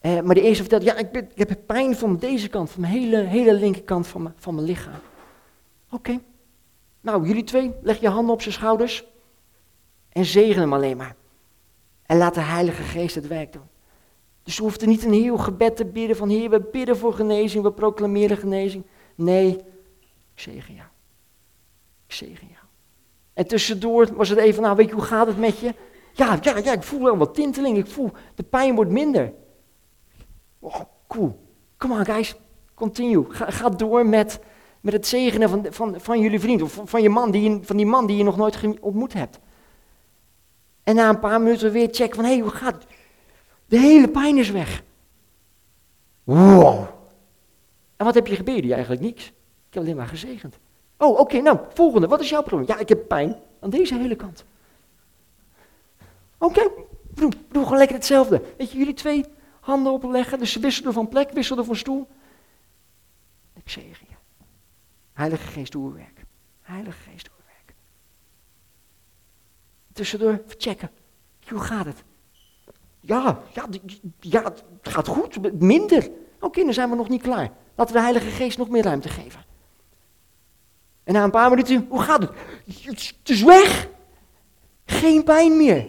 Eh, 0.00 0.20
maar 0.20 0.34
de 0.34 0.40
eerste 0.40 0.62
vertelde, 0.62 0.84
ja, 0.84 0.96
ik, 0.96 1.26
ik, 1.34 1.48
heb 1.48 1.60
pijn 1.66 1.96
van 1.96 2.16
deze 2.16 2.48
kant, 2.48 2.70
van 2.70 2.80
mijn 2.80 2.92
hele, 2.92 3.16
hele 3.16 3.54
linkerkant 3.54 4.06
van, 4.06 4.32
van 4.36 4.54
mijn 4.54 4.66
lichaam. 4.66 5.00
Oké, 5.90 6.20
nou 7.00 7.26
jullie 7.26 7.44
twee, 7.44 7.72
leg 7.82 8.00
je 8.00 8.08
handen 8.08 8.34
op 8.34 8.42
zijn 8.42 8.54
schouders 8.54 9.04
en 10.08 10.24
zegen 10.24 10.60
hem 10.60 10.72
alleen 10.72 10.96
maar. 10.96 11.16
En 12.02 12.16
laat 12.16 12.34
de 12.34 12.40
Heilige 12.40 12.82
Geest 12.82 13.14
het 13.14 13.26
werk 13.26 13.52
doen. 13.52 13.69
Dus 14.42 14.56
je 14.56 14.62
hoeft 14.62 14.82
er 14.82 14.88
niet 14.88 15.04
een 15.04 15.12
heel 15.12 15.38
gebed 15.38 15.76
te 15.76 15.84
bidden 15.84 16.16
van 16.16 16.28
Heer, 16.28 16.50
we 16.50 16.60
bidden 16.60 16.96
voor 16.96 17.12
genezing, 17.12 17.62
we 17.62 17.72
proclameren 17.72 18.36
genezing. 18.36 18.84
Nee, 19.14 19.48
ik 20.34 20.40
zegen 20.40 20.74
jou. 20.74 20.88
Ik 22.06 22.14
zegen 22.14 22.46
jou. 22.46 22.64
En 23.32 23.46
tussendoor 23.46 24.14
was 24.14 24.28
het 24.28 24.38
even, 24.38 24.62
nou 24.62 24.76
weet 24.76 24.88
je, 24.88 24.94
hoe 24.94 25.02
gaat 25.02 25.26
het 25.26 25.38
met 25.38 25.58
je? 25.58 25.74
Ja, 26.12 26.38
ja, 26.42 26.56
ja, 26.56 26.72
ik 26.72 26.82
voel 26.82 27.02
wel 27.02 27.16
wat 27.16 27.34
tinteling, 27.34 27.76
ik 27.76 27.86
voel, 27.86 28.10
de 28.34 28.42
pijn 28.42 28.74
wordt 28.74 28.90
minder. 28.90 29.32
Oh, 30.58 30.80
cool. 31.06 31.40
Come 31.76 31.94
on 31.94 32.04
guys, 32.04 32.34
continue. 32.74 33.24
Ga, 33.28 33.50
ga 33.50 33.68
door 33.68 34.06
met, 34.06 34.40
met 34.80 34.92
het 34.92 35.06
zegenen 35.06 35.48
van, 35.48 35.66
van, 35.70 36.00
van 36.00 36.20
jullie 36.20 36.40
vriend, 36.40 36.62
of 36.62 36.80
van, 36.84 37.02
je 37.02 37.08
man 37.08 37.30
die, 37.30 37.58
van 37.62 37.76
die 37.76 37.86
man 37.86 38.06
die 38.06 38.16
je 38.16 38.24
nog 38.24 38.36
nooit 38.36 38.80
ontmoet 38.80 39.12
hebt. 39.12 39.38
En 40.82 40.94
na 40.94 41.08
een 41.08 41.18
paar 41.18 41.40
minuten 41.40 41.72
weer 41.72 41.88
check 41.90 42.14
van, 42.14 42.24
hé, 42.24 42.30
hey, 42.30 42.40
hoe 42.40 42.50
gaat 42.50 42.74
het? 42.74 42.86
De 43.70 43.78
hele 43.78 44.08
pijn 44.08 44.38
is 44.38 44.50
weg. 44.50 44.82
Wow. 46.24 46.88
En 47.96 48.04
wat 48.04 48.14
heb 48.14 48.26
je 48.26 48.36
gebeden? 48.36 48.72
Eigenlijk 48.72 49.02
niks. 49.02 49.26
Ik 49.26 49.74
heb 49.74 49.82
alleen 49.82 49.96
maar 49.96 50.06
gezegend. 50.06 50.58
Oh, 50.96 51.18
oké, 51.18 51.40
nou, 51.40 51.58
volgende. 51.74 52.06
Wat 52.06 52.20
is 52.20 52.28
jouw 52.28 52.42
probleem? 52.42 52.68
Ja, 52.68 52.78
ik 52.78 52.88
heb 52.88 53.08
pijn 53.08 53.36
aan 53.60 53.70
deze 53.70 53.94
hele 53.94 54.16
kant. 54.16 54.44
Oké, 56.38 56.60
okay, 56.60 56.84
doe, 57.14 57.32
doe 57.48 57.62
gewoon 57.62 57.78
lekker 57.78 57.96
hetzelfde. 57.96 58.42
Weet 58.58 58.70
je, 58.70 58.78
jullie 58.78 58.94
twee 58.94 59.24
handen 59.60 59.92
opleggen, 59.92 60.38
dus 60.38 60.52
ze 60.52 60.60
wisselden 60.60 60.92
van 60.92 61.08
plek, 61.08 61.30
wisselden 61.30 61.64
van 61.64 61.76
stoel. 61.76 62.08
Ik 63.54 63.70
zeg 63.70 63.84
je. 63.84 64.06
Heilige 65.12 65.46
Geest, 65.46 65.72
doe 65.72 65.92
werk. 65.92 66.24
Heilige 66.60 67.10
Geest, 67.10 67.24
doe 67.24 67.44
werk. 67.46 67.74
Tussendoor 69.92 70.42
checken. 70.58 70.90
Hoe 71.48 71.60
gaat 71.60 71.86
het? 71.86 72.04
Ja, 73.00 73.40
ja, 73.52 73.66
ja, 74.20 74.42
het 74.42 74.62
gaat 74.82 75.08
goed, 75.08 75.60
minder. 75.60 76.10
Oké, 76.40 76.64
dan 76.64 76.72
zijn 76.72 76.90
we 76.90 76.96
nog 76.96 77.08
niet 77.08 77.22
klaar. 77.22 77.52
Laten 77.74 77.94
we 77.94 78.00
de 78.00 78.06
Heilige 78.06 78.30
Geest 78.30 78.58
nog 78.58 78.68
meer 78.68 78.82
ruimte 78.82 79.08
geven. 79.08 79.44
En 81.04 81.12
na 81.12 81.24
een 81.24 81.30
paar 81.30 81.50
minuten, 81.50 81.86
hoe 81.88 82.00
gaat 82.00 82.20
het? 82.20 82.30
Het 82.84 83.28
is 83.28 83.42
weg. 83.42 83.88
geen 84.84 85.24
pijn 85.24 85.56
meer. 85.56 85.88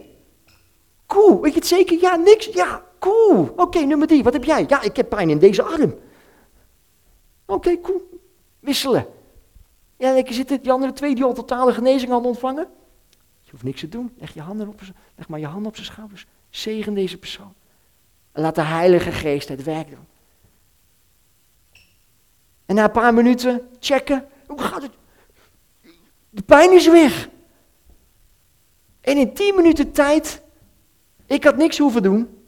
Cool, 1.06 1.42
weet 1.42 1.54
je 1.54 1.60
het 1.60 1.68
zeker? 1.68 2.02
Ja, 2.02 2.16
niks. 2.16 2.46
Ja, 2.46 2.84
cool. 3.00 3.54
Oké, 3.56 3.80
nummer 3.80 4.08
drie, 4.08 4.24
wat 4.24 4.34
heb 4.34 4.44
jij? 4.44 4.66
Ja, 4.68 4.82
ik 4.82 4.96
heb 4.96 5.10
pijn 5.10 5.30
in 5.30 5.40
deze 5.40 5.64
arm. 5.64 5.96
Oké, 7.46 7.82
cool. 7.82 8.20
Wisselen. 8.60 9.06
Ja, 9.98 10.14
lekker 10.14 10.34
zitten. 10.34 10.62
Die 10.62 10.72
andere 10.72 10.94
twee 10.94 11.16
die 11.16 11.24
al 11.24 11.34
totale 11.34 11.74
genezing 11.74 12.12
hadden 12.12 12.30
ontvangen. 12.30 12.68
Je 13.42 13.52
hoeft 13.52 13.64
niks 13.64 13.80
te 13.80 13.90
doen. 13.90 14.14
Leg, 14.18 14.34
je 14.34 14.42
handen 14.42 14.68
op, 14.68 14.82
leg 15.16 15.28
maar 15.28 15.40
je 15.40 15.46
handen 15.46 15.68
op 15.68 15.76
zijn 15.76 15.88
schouders. 15.88 16.28
Zegen 16.52 16.94
deze 16.94 17.18
persoon. 17.18 17.54
En 18.32 18.42
laat 18.42 18.56
de 18.56 18.62
Heilige 18.62 19.12
Geest 19.12 19.48
het 19.48 19.64
werk 19.64 19.90
doen. 19.90 20.08
En 22.66 22.76
na 22.76 22.84
een 22.84 22.92
paar 22.92 23.14
minuten 23.14 23.70
checken. 23.80 24.26
Hoe 24.48 24.62
gaat 24.62 24.82
het? 24.82 24.92
De 26.30 26.42
pijn 26.42 26.72
is 26.72 26.88
weg. 26.88 27.30
En 29.02 29.18
in 29.18 29.34
tien 29.34 29.56
minuten 29.56 29.92
tijd, 29.92 30.42
ik 31.26 31.44
had 31.44 31.58
niks 31.58 31.78
hoeven 31.78 32.04
doen. 32.04 32.44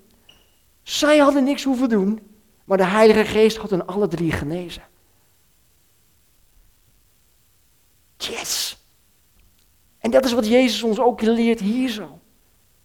Zij 0.83 1.17
hadden 1.17 1.43
niks 1.43 1.63
hoeven 1.63 1.89
doen. 1.89 2.31
Maar 2.63 2.77
de 2.77 2.85
Heilige 2.85 3.25
Geest 3.25 3.57
had 3.57 3.69
hen 3.69 3.87
alle 3.87 4.07
drie 4.07 4.31
genezen. 4.31 4.83
Yes! 8.17 8.77
En 9.97 10.11
dat 10.11 10.25
is 10.25 10.33
wat 10.33 10.47
Jezus 10.47 10.83
ons 10.83 10.99
ook 10.99 11.21
leert 11.21 11.59
hier 11.59 11.89
zo. 11.89 12.19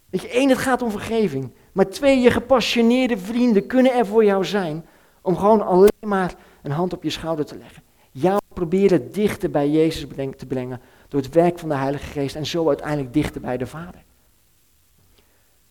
Weet 0.09 0.21
je, 0.21 0.29
één, 0.29 0.49
het 0.49 0.57
gaat 0.57 0.81
om 0.81 0.91
vergeving. 0.91 1.51
Maar 1.71 1.89
twee, 1.89 2.19
je 2.19 2.31
gepassioneerde 2.31 3.17
vrienden 3.17 3.67
kunnen 3.67 3.93
er 3.93 4.05
voor 4.05 4.25
jou 4.25 4.45
zijn 4.45 4.85
om 5.21 5.37
gewoon 5.37 5.65
alleen 5.65 5.89
maar 5.99 6.35
een 6.61 6.71
hand 6.71 6.93
op 6.93 7.03
je 7.03 7.09
schouder 7.09 7.45
te 7.45 7.57
leggen. 7.57 7.83
Jou 8.11 8.39
proberen 8.53 9.11
dichter 9.11 9.51
bij 9.51 9.69
Jezus 9.69 10.07
te 10.37 10.45
brengen 10.45 10.81
door 11.07 11.21
het 11.21 11.33
werk 11.33 11.59
van 11.59 11.69
de 11.69 11.75
Heilige 11.75 12.05
Geest 12.05 12.35
en 12.35 12.45
zo 12.45 12.67
uiteindelijk 12.67 13.13
dichter 13.13 13.41
bij 13.41 13.57
de 13.57 13.67
Vader. 13.67 14.03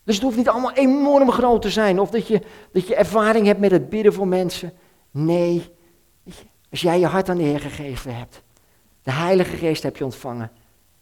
Dus 0.05 0.15
het 0.15 0.25
hoeft 0.25 0.37
niet 0.37 0.49
allemaal 0.49 0.73
enorm 0.73 1.31
groot 1.31 1.63
te 1.63 1.71
zijn 1.71 2.01
of 2.01 2.11
dat 2.11 2.27
je, 2.27 2.41
dat 2.73 2.87
je 2.87 2.95
ervaring 2.95 3.47
hebt 3.47 3.61
met 3.61 3.71
het 3.71 3.89
bidden 3.89 4.13
voor 4.13 4.29
mensen. 4.29 4.73
Nee, 5.11 5.71
als 6.71 6.81
jij 6.81 6.99
je 6.99 7.07
hart 7.07 7.29
aan 7.29 7.37
de 7.37 7.43
Heer 7.43 7.61
gegeven 7.61 8.17
hebt, 8.17 8.43
de 9.03 9.13
Heilige 9.13 9.57
Geest 9.57 9.83
heb 9.83 9.97
je 9.97 10.05
ontvangen 10.05 10.51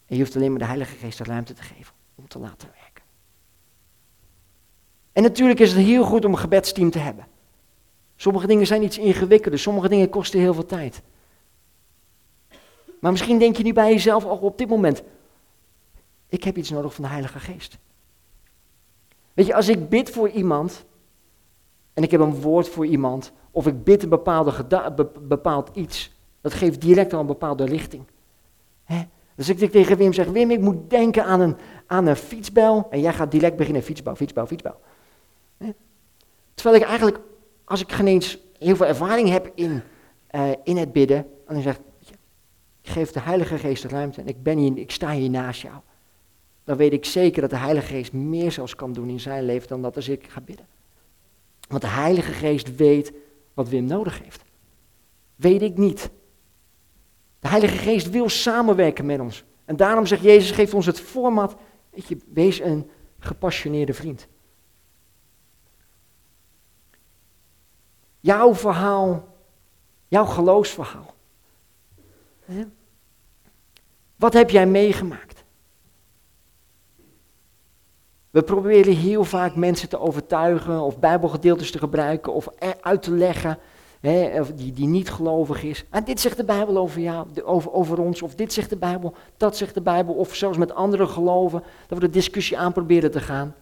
en 0.07 0.16
je 0.16 0.22
hoeft 0.22 0.37
alleen 0.37 0.51
maar 0.51 0.59
de 0.59 0.64
Heilige 0.64 0.96
Geest 0.96 1.18
de 1.18 1.25
ruimte 1.25 1.53
te 1.53 1.62
geven 1.62 1.94
om 2.14 2.29
te 2.29 2.38
laten. 2.38 2.75
En 5.16 5.22
natuurlijk 5.22 5.61
is 5.61 5.72
het 5.72 5.85
heel 5.85 6.05
goed 6.05 6.24
om 6.24 6.33
een 6.33 6.38
gebedsteam 6.38 6.90
te 6.90 6.98
hebben. 6.98 7.26
Sommige 8.16 8.46
dingen 8.46 8.66
zijn 8.66 8.83
iets 8.83 8.98
ingewikkelder, 8.98 9.61
sommige 9.61 9.88
dingen 9.88 10.09
kosten 10.09 10.40
heel 10.40 10.55
veel 10.55 10.66
tijd. 10.66 11.02
Maar 13.00 13.11
misschien 13.11 13.38
denk 13.38 13.57
je 13.57 13.62
nu 13.62 13.72
bij 13.72 13.92
jezelf 13.92 14.24
al 14.24 14.37
op 14.37 14.59
dit 14.59 14.68
moment, 14.68 15.02
ik 16.29 16.44
heb 16.44 16.57
iets 16.57 16.70
nodig 16.70 16.94
van 16.94 17.05
de 17.05 17.11
Heilige 17.11 17.38
Geest. 17.38 17.79
Weet 19.33 19.46
je, 19.46 19.55
als 19.55 19.68
ik 19.68 19.88
bid 19.88 20.11
voor 20.11 20.29
iemand 20.29 20.85
en 21.94 22.02
ik 22.02 22.11
heb 22.11 22.20
een 22.20 22.40
woord 22.40 22.68
voor 22.68 22.87
iemand, 22.87 23.33
of 23.50 23.66
ik 23.66 23.85
bid 23.85 24.02
een 24.02 24.09
bepaalde 24.09 24.52
bepaald 25.20 25.70
iets, 25.72 26.12
dat 26.40 26.55
geeft 26.55 26.81
direct 26.81 27.12
al 27.12 27.20
een 27.20 27.26
bepaalde 27.26 27.64
richting. 27.64 28.05
Dus 29.35 29.48
ik 29.48 29.70
tegen 29.70 29.96
Wim 29.96 30.12
zeg, 30.12 30.26
Wim, 30.26 30.50
ik 30.50 30.61
moet 30.61 30.90
denken 30.90 31.24
aan 31.24 31.40
een, 31.40 31.57
aan 31.87 32.07
een 32.07 32.16
fietsbel. 32.16 32.87
En 32.90 33.00
jij 33.00 33.12
gaat 33.12 33.31
direct 33.31 33.57
beginnen, 33.57 33.83
fietsbel, 33.83 34.14
fietsbel, 34.14 34.46
fietsbel. 34.46 34.74
Terwijl 36.55 36.77
ik 36.77 36.88
eigenlijk, 36.88 37.21
als 37.64 37.81
ik 37.81 37.92
geen 37.92 38.07
eens 38.07 38.38
heel 38.59 38.77
veel 38.77 38.87
ervaring 38.87 39.29
heb 39.29 39.53
in, 39.55 39.83
uh, 40.31 40.51
in 40.64 40.77
het 40.77 40.92
bidden, 40.92 41.27
dan 41.47 41.62
zeg 41.62 41.77
ik, 41.77 41.83
geef 42.83 43.11
de 43.11 43.21
Heilige 43.21 43.59
Geest 43.59 43.83
de 43.83 43.88
ruimte 43.88 44.21
en 44.21 44.27
ik, 44.27 44.42
ben 44.42 44.59
hier, 44.59 44.79
ik 44.79 44.90
sta 44.90 45.11
hier 45.11 45.31
naast 45.31 45.62
jou. 45.62 45.75
Dan 46.64 46.77
weet 46.77 46.92
ik 46.92 47.05
zeker 47.05 47.40
dat 47.40 47.51
de 47.51 47.57
Heilige 47.57 47.87
Geest 47.87 48.12
meer 48.12 48.53
zelfs 48.53 48.75
kan 48.75 48.92
doen 48.92 49.09
in 49.09 49.21
zijn 49.21 49.45
leven 49.45 49.69
dan 49.69 49.83
dat 49.83 49.97
als 49.97 50.09
ik 50.09 50.27
ga 50.29 50.40
bidden. 50.40 50.66
Want 51.69 51.83
de 51.83 51.88
Heilige 51.88 52.33
Geest 52.33 52.77
weet 52.77 53.12
wat 53.55 53.69
Wim 53.69 53.85
nodig 53.85 54.23
heeft. 54.23 54.42
Weet 55.37 55.62
ik 55.62 55.77
niet. 55.77 56.11
De 57.40 57.49
Heilige 57.49 57.77
Geest 57.77 58.11
wil 58.11 58.29
samenwerken 58.29 59.07
met 59.07 59.21
ons. 59.21 59.45
En 59.64 59.77
daarom 59.77 60.07
zegt 60.07 60.23
Jezus, 60.23 60.51
geeft 60.51 60.75
ons 60.75 60.87
het 60.87 61.01
format, 61.01 61.57
weet 61.90 62.07
je, 62.07 62.16
wees 62.33 62.61
een 62.61 62.90
gepassioneerde 63.19 63.95
vriend. 63.95 64.29
Jouw 68.26 68.54
verhaal, 68.54 69.28
jouw 70.08 70.24
geloofsverhaal. 70.24 71.14
Wat 74.16 74.32
heb 74.32 74.50
jij 74.50 74.66
meegemaakt? 74.66 75.44
We 78.30 78.42
proberen 78.42 78.94
heel 78.94 79.24
vaak 79.24 79.54
mensen 79.54 79.88
te 79.88 79.98
overtuigen 79.98 80.80
of 80.80 80.98
bijbelgedeeltes 80.98 81.70
te 81.70 81.78
gebruiken 81.78 82.32
of 82.32 82.48
uit 82.80 83.02
te 83.02 83.10
leggen 83.10 83.58
die, 84.54 84.72
die 84.72 84.86
niet 84.86 85.10
gelovig 85.10 85.62
is. 85.62 85.84
En 85.90 86.04
dit 86.04 86.20
zegt 86.20 86.36
de 86.36 86.44
Bijbel 86.44 86.76
over, 86.76 87.00
jou, 87.00 87.26
over, 87.44 87.72
over 87.72 87.98
ons, 87.98 88.22
of 88.22 88.34
dit 88.34 88.52
zegt 88.52 88.70
de 88.70 88.76
Bijbel, 88.76 89.14
dat 89.36 89.56
zegt 89.56 89.74
de 89.74 89.80
Bijbel, 89.80 90.14
of 90.14 90.34
zelfs 90.34 90.58
met 90.58 90.74
andere 90.74 91.06
geloven, 91.06 91.62
dat 91.86 91.98
we 91.98 92.04
de 92.04 92.12
discussie 92.12 92.58
aan 92.58 92.72
proberen 92.72 93.10
te 93.10 93.20
gaan. 93.20 93.54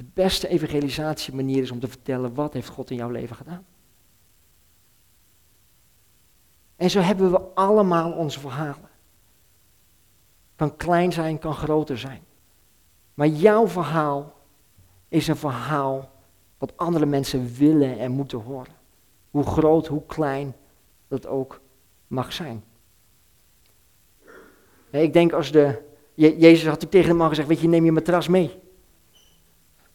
De 0.00 0.06
beste 0.14 0.48
evangelisatie 0.48 1.34
manier 1.34 1.62
is 1.62 1.70
om 1.70 1.80
te 1.80 1.88
vertellen 1.88 2.34
wat 2.34 2.52
heeft 2.52 2.68
God 2.68 2.90
in 2.90 2.96
jouw 2.96 3.10
leven 3.10 3.36
gedaan. 3.36 3.66
En 6.76 6.90
zo 6.90 7.00
hebben 7.00 7.30
we 7.30 7.40
allemaal 7.54 8.12
onze 8.12 8.40
verhalen. 8.40 8.88
Kan 10.56 10.76
klein 10.76 11.12
zijn, 11.12 11.38
kan 11.38 11.54
groter 11.54 11.98
zijn. 11.98 12.22
Maar 13.14 13.26
jouw 13.26 13.66
verhaal 13.66 14.34
is 15.08 15.28
een 15.28 15.36
verhaal 15.36 16.10
wat 16.58 16.76
andere 16.76 17.06
mensen 17.06 17.54
willen 17.54 17.98
en 17.98 18.12
moeten 18.12 18.38
horen. 18.38 18.74
Hoe 19.30 19.44
groot, 19.44 19.86
hoe 19.86 20.06
klein 20.06 20.56
dat 21.08 21.26
ook 21.26 21.60
mag 22.06 22.32
zijn. 22.32 22.64
ik 24.90 25.12
denk 25.12 25.32
als 25.32 25.52
de. 25.52 25.82
Jezus 26.14 26.64
had 26.64 26.64
natuurlijk 26.64 26.90
tegen 26.90 27.08
de 27.08 27.14
man 27.14 27.28
gezegd: 27.28 27.48
Weet 27.48 27.60
je, 27.60 27.68
neem 27.68 27.84
je 27.84 27.92
matras 27.92 28.28
mee. 28.28 28.68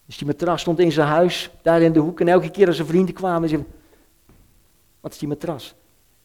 Dus 0.06 0.18
die 0.18 0.26
matras 0.26 0.60
stond 0.60 0.78
in 0.78 0.92
zijn 0.92 1.08
huis, 1.08 1.50
daar 1.62 1.82
in 1.82 1.92
de 1.92 1.98
hoek. 1.98 2.20
En 2.20 2.28
elke 2.28 2.50
keer 2.50 2.66
als 2.66 2.76
zijn 2.76 2.88
vrienden 2.88 3.14
kwamen, 3.14 3.48
zeiden: 3.48 3.72
Wat 5.00 5.12
is 5.12 5.18
die 5.18 5.28
matras? 5.28 5.74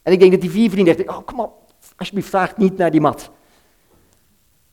En 0.01 0.11
ik 0.11 0.19
denk 0.19 0.31
dat 0.31 0.41
die 0.41 0.49
vier 0.49 0.69
vrienden 0.69 0.95
dachten: 0.95 1.15
Oh, 1.15 1.25
kom 1.25 1.39
op, 1.39 1.73
alsjeblieft, 1.95 2.29
vraag 2.29 2.57
niet 2.57 2.77
naar 2.77 2.91
die 2.91 3.01
mat. 3.01 3.31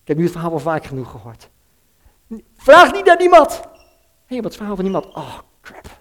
Ik 0.02 0.08
heb 0.08 0.16
nu 0.16 0.22
het 0.22 0.32
verhaal 0.32 0.50
wel 0.50 0.58
vaak 0.58 0.84
genoeg 0.84 1.10
gehoord. 1.10 1.50
Vraag 2.56 2.92
niet 2.92 3.04
naar 3.04 3.18
die 3.18 3.28
mat. 3.28 3.60
Hé, 3.62 3.68
hey, 4.26 4.36
wat 4.36 4.44
het 4.44 4.56
verhaal 4.56 4.74
van 4.74 4.84
die 4.84 4.92
mat? 4.92 5.14
Oh, 5.14 5.38
crap. 5.60 6.00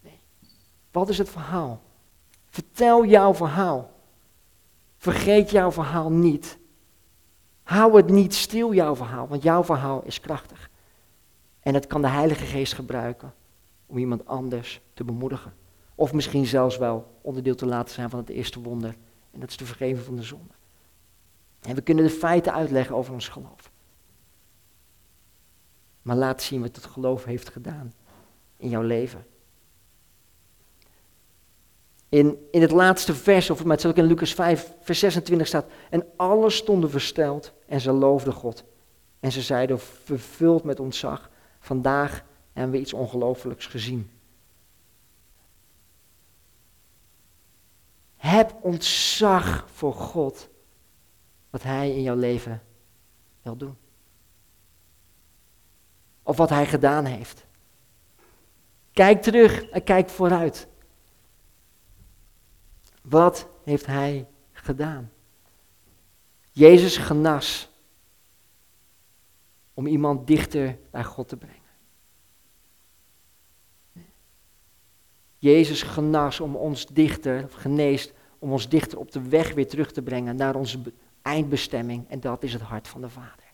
Nee. 0.00 0.20
Wat 0.90 1.08
is 1.08 1.18
het 1.18 1.28
verhaal? 1.28 1.80
Vertel 2.50 3.04
jouw 3.04 3.34
verhaal. 3.34 3.90
Vergeet 4.96 5.50
jouw 5.50 5.72
verhaal 5.72 6.10
niet. 6.10 6.58
Hou 7.62 7.96
het 7.96 8.08
niet 8.08 8.34
stil, 8.34 8.74
jouw 8.74 8.96
verhaal, 8.96 9.28
want 9.28 9.42
jouw 9.42 9.64
verhaal 9.64 10.02
is 10.04 10.20
krachtig. 10.20 10.69
En 11.62 11.74
het 11.74 11.86
kan 11.86 12.00
de 12.00 12.08
Heilige 12.08 12.44
Geest 12.44 12.72
gebruiken 12.72 13.34
om 13.86 13.98
iemand 13.98 14.26
anders 14.26 14.80
te 14.94 15.04
bemoedigen. 15.04 15.54
Of 15.94 16.12
misschien 16.12 16.46
zelfs 16.46 16.78
wel 16.78 17.18
onderdeel 17.20 17.54
te 17.54 17.66
laten 17.66 17.94
zijn 17.94 18.10
van 18.10 18.18
het 18.18 18.28
eerste 18.28 18.60
wonder. 18.60 18.96
En 19.30 19.40
dat 19.40 19.50
is 19.50 19.56
de 19.56 19.64
vergeven 19.64 20.04
van 20.04 20.16
de 20.16 20.22
zonde. 20.22 20.52
En 21.60 21.74
we 21.74 21.80
kunnen 21.80 22.04
de 22.04 22.10
feiten 22.10 22.52
uitleggen 22.52 22.96
over 22.96 23.12
ons 23.12 23.28
geloof. 23.28 23.70
Maar 26.02 26.16
laat 26.16 26.42
zien 26.42 26.60
wat 26.60 26.76
het 26.76 26.84
geloof 26.84 27.24
heeft 27.24 27.48
gedaan 27.48 27.92
in 28.56 28.68
jouw 28.68 28.82
leven. 28.82 29.26
In, 32.08 32.46
in 32.50 32.60
het 32.60 32.70
laatste 32.70 33.14
vers, 33.14 33.50
of 33.50 33.64
het 33.64 33.86
ook 33.86 33.96
in 33.96 34.04
Lucas 34.04 34.34
5, 34.34 34.72
vers 34.80 34.98
26 34.98 35.46
staat. 35.46 35.66
En 35.90 36.06
alle 36.16 36.50
stonden 36.50 36.90
versteld 36.90 37.52
en 37.66 37.80
ze 37.80 37.92
loofden 37.92 38.32
God. 38.32 38.64
En 39.20 39.32
ze 39.32 39.42
zeiden, 39.42 39.80
vervuld 39.80 40.64
met 40.64 40.80
ontzag, 40.80 41.30
vandaag 41.60 42.24
hebben 42.52 42.72
we 42.72 42.80
iets 42.80 42.92
ongelooflijks 42.92 43.66
gezien. 43.66 44.10
Heb 48.16 48.56
ontzag 48.60 49.66
voor 49.72 49.94
God, 49.94 50.48
wat 51.50 51.62
Hij 51.62 51.90
in 51.90 52.02
jouw 52.02 52.16
leven 52.16 52.62
wil 53.42 53.56
doen 53.56 53.76
of 56.30 56.36
wat 56.36 56.48
hij 56.50 56.66
gedaan 56.66 57.04
heeft. 57.04 57.46
Kijk 58.92 59.22
terug 59.22 59.62
en 59.62 59.84
kijk 59.84 60.08
vooruit. 60.08 60.68
Wat 63.02 63.48
heeft 63.64 63.86
hij 63.86 64.26
gedaan? 64.52 65.10
Jezus 66.50 66.96
genas 66.96 67.69
om 69.74 69.86
iemand 69.86 70.26
dichter 70.26 70.78
bij 70.90 71.04
God 71.04 71.28
te 71.28 71.36
brengen. 71.36 71.58
Jezus 75.38 75.82
genas 75.82 76.40
om 76.40 76.56
ons 76.56 76.86
dichter, 76.86 77.48
geneest, 77.50 78.12
om 78.38 78.52
ons 78.52 78.68
dichter 78.68 78.98
op 78.98 79.12
de 79.12 79.28
weg 79.28 79.54
weer 79.54 79.68
terug 79.68 79.92
te 79.92 80.02
brengen 80.02 80.36
naar 80.36 80.54
onze 80.54 80.78
eindbestemming 81.22 82.08
en 82.08 82.20
dat 82.20 82.42
is 82.42 82.52
het 82.52 82.62
hart 82.62 82.88
van 82.88 83.00
de 83.00 83.08
Vader. 83.08 83.52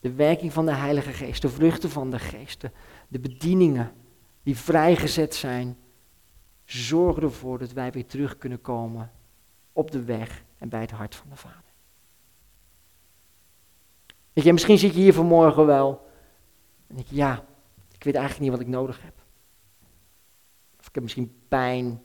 De 0.00 0.12
werking 0.12 0.52
van 0.52 0.66
de 0.66 0.74
Heilige 0.74 1.12
Geest, 1.12 1.42
de 1.42 1.48
vruchten 1.48 1.90
van 1.90 2.10
de 2.10 2.18
Geest, 2.18 2.60
de, 2.60 2.70
de 3.08 3.18
bedieningen 3.18 3.92
die 4.42 4.56
vrijgezet 4.56 5.34
zijn, 5.34 5.76
zorgen 6.64 7.22
ervoor 7.22 7.58
dat 7.58 7.72
wij 7.72 7.92
weer 7.92 8.06
terug 8.06 8.38
kunnen 8.38 8.60
komen 8.60 9.12
op 9.72 9.90
de 9.90 10.04
weg 10.04 10.44
en 10.58 10.68
bij 10.68 10.80
het 10.80 10.90
hart 10.90 11.14
van 11.14 11.28
de 11.28 11.36
Vader. 11.36 11.65
Weet 14.36 14.44
je, 14.44 14.52
misschien 14.52 14.78
zit 14.78 14.94
je 14.94 15.00
hier 15.00 15.12
vanmorgen 15.12 15.66
wel 15.66 16.06
en 16.86 16.94
denk 16.94 17.08
je, 17.08 17.14
ja, 17.14 17.44
ik 17.92 18.04
weet 18.04 18.14
eigenlijk 18.14 18.44
niet 18.44 18.58
wat 18.58 18.66
ik 18.66 18.72
nodig 18.74 19.02
heb. 19.02 19.14
Of 20.78 20.86
ik 20.88 20.94
heb 20.94 21.02
misschien 21.02 21.40
pijn, 21.48 22.02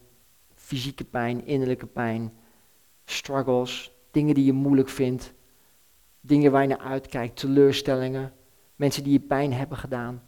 fysieke 0.53 1.03
pijn, 1.03 1.45
innerlijke 1.45 1.85
pijn, 1.85 2.33
struggles, 3.05 3.93
dingen 4.11 4.35
die 4.35 4.45
je 4.45 4.53
moeilijk 4.53 4.89
vindt, 4.89 5.33
dingen 6.21 6.51
waar 6.51 6.61
je 6.61 6.67
naar 6.67 6.79
uitkijkt, 6.79 7.35
teleurstellingen, 7.35 8.33
mensen 8.75 9.03
die 9.03 9.13
je 9.13 9.19
pijn 9.19 9.53
hebben 9.53 9.77
gedaan. 9.77 10.23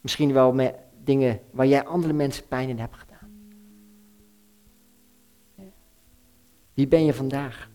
Misschien 0.00 0.32
wel 0.32 0.52
met 0.52 0.74
dingen 1.04 1.40
waar 1.50 1.66
jij 1.66 1.86
andere 1.86 2.12
mensen 2.12 2.46
pijn 2.48 2.68
in 2.68 2.78
hebt 2.78 2.96
gedaan. 2.96 3.30
Wie 6.74 6.88
ben 6.88 7.04
je 7.04 7.14
vandaag? 7.14 7.70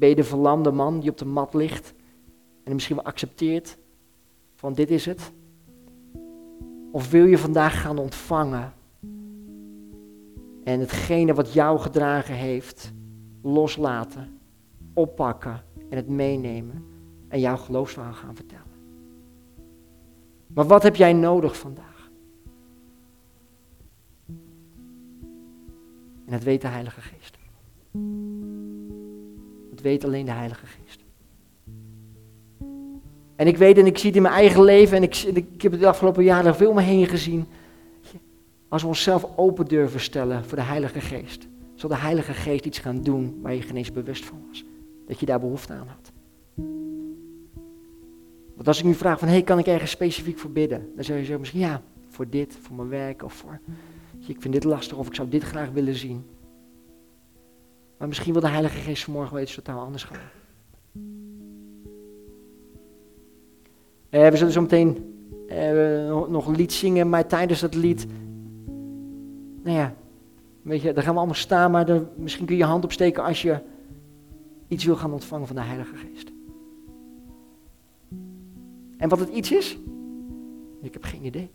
Ben 0.00 0.08
je 0.08 0.14
de 0.14 0.24
verlamde 0.24 0.70
man 0.70 1.00
die 1.00 1.10
op 1.10 1.18
de 1.18 1.24
mat 1.24 1.54
ligt 1.54 1.94
en 2.64 2.72
misschien 2.72 2.96
wel 2.96 3.04
accepteert 3.04 3.78
van 4.54 4.72
dit 4.72 4.90
is 4.90 5.06
het? 5.06 5.32
Of 6.92 7.10
wil 7.10 7.24
je 7.24 7.38
vandaag 7.38 7.80
gaan 7.80 7.98
ontvangen 7.98 8.72
en 10.64 10.80
hetgene 10.80 11.34
wat 11.34 11.52
jou 11.52 11.78
gedragen 11.78 12.34
heeft 12.34 12.92
loslaten, 13.42 14.38
oppakken 14.94 15.62
en 15.88 15.96
het 15.96 16.08
meenemen 16.08 16.84
en 17.28 17.40
jouw 17.40 17.56
geloofsverhaal 17.56 18.12
gaan 18.12 18.36
vertellen? 18.36 18.64
Maar 20.46 20.66
wat 20.66 20.82
heb 20.82 20.96
jij 20.96 21.12
nodig 21.12 21.58
vandaag? 21.58 22.10
En 26.24 26.36
dat 26.36 26.42
weet 26.42 26.60
de 26.60 26.68
Heilige 26.68 27.00
Geest. 27.00 27.38
Weet 29.80 30.04
alleen 30.04 30.24
de 30.24 30.30
Heilige 30.30 30.66
Geest. 30.66 31.04
En 33.36 33.46
ik 33.46 33.56
weet 33.56 33.78
en 33.78 33.86
ik 33.86 33.98
zie 33.98 34.06
het 34.06 34.16
in 34.16 34.22
mijn 34.22 34.34
eigen 34.34 34.62
leven 34.64 34.96
en 34.96 35.02
ik, 35.02 35.16
ik 35.16 35.62
heb 35.62 35.72
het 35.72 35.80
de 35.80 35.86
afgelopen 35.86 36.24
jaren 36.24 36.56
veel 36.56 36.72
meer 36.72 36.84
heen 36.84 37.06
gezien. 37.06 37.46
Als 38.68 38.82
we 38.82 38.88
onszelf 38.88 39.26
open 39.36 39.66
durven 39.66 40.00
stellen 40.00 40.44
voor 40.44 40.56
de 40.56 40.64
Heilige 40.64 41.00
Geest, 41.00 41.46
zal 41.74 41.88
de 41.88 41.96
Heilige 41.96 42.32
Geest 42.32 42.64
iets 42.64 42.78
gaan 42.78 43.02
doen 43.02 43.38
waar 43.42 43.54
je 43.54 43.62
geen 43.62 43.76
eens 43.76 43.92
bewust 43.92 44.24
van 44.24 44.42
was. 44.48 44.64
Dat 45.06 45.20
je 45.20 45.26
daar 45.26 45.40
behoefte 45.40 45.72
aan 45.72 45.86
had. 45.86 46.12
Want 48.54 48.68
als 48.68 48.78
ik 48.78 48.84
nu 48.84 48.94
vraag 48.94 49.18
van, 49.18 49.28
hey, 49.28 49.42
kan 49.42 49.58
ik 49.58 49.66
ergens 49.66 49.90
specifiek 49.90 50.38
voor 50.38 50.50
bidden? 50.50 50.90
Dan 50.94 51.04
zou 51.04 51.18
je 51.18 51.24
zeggen 51.24 51.40
misschien, 51.40 51.60
ja, 51.60 51.82
voor 52.08 52.28
dit, 52.28 52.58
voor 52.60 52.76
mijn 52.76 52.88
werk 52.88 53.22
of 53.22 53.32
voor, 53.32 53.60
ik 54.26 54.40
vind 54.40 54.54
dit 54.54 54.64
lastig 54.64 54.96
of 54.96 55.06
ik 55.06 55.14
zou 55.14 55.28
dit 55.28 55.42
graag 55.42 55.70
willen 55.70 55.94
zien. 55.94 56.24
Maar 58.00 58.08
misschien 58.08 58.32
wil 58.32 58.42
de 58.42 58.48
Heilige 58.48 58.78
Geest 58.78 59.04
vanmorgen 59.04 59.34
wel 59.34 59.42
iets 59.42 59.54
totaal 59.54 59.80
anders 59.80 60.04
gaan. 60.04 60.18
Uh, 64.10 64.28
we 64.28 64.36
zullen 64.36 64.52
zo 64.52 64.60
meteen 64.60 65.14
uh, 65.48 66.26
nog 66.26 66.46
een 66.46 66.56
lied 66.56 66.72
zingen, 66.72 67.08
maar 67.08 67.26
tijdens 67.26 67.60
dat 67.60 67.74
lied, 67.74 68.06
nou 69.62 69.76
ja, 69.76 69.94
weet 70.62 70.82
je, 70.82 70.92
daar 70.92 71.02
gaan 71.02 71.12
we 71.12 71.18
allemaal 71.18 71.36
staan, 71.36 71.70
maar 71.70 72.02
misschien 72.16 72.46
kun 72.46 72.54
je 72.54 72.62
je 72.62 72.68
hand 72.68 72.84
opsteken 72.84 73.24
als 73.24 73.42
je 73.42 73.58
iets 74.68 74.84
wil 74.84 74.96
gaan 74.96 75.12
ontvangen 75.12 75.46
van 75.46 75.56
de 75.56 75.62
Heilige 75.62 75.96
Geest. 75.96 76.32
En 78.96 79.08
wat 79.08 79.18
het 79.18 79.28
iets 79.28 79.52
is? 79.52 79.78
Ik 80.82 80.92
heb 80.92 81.04
geen 81.04 81.24
idee. 81.24 81.50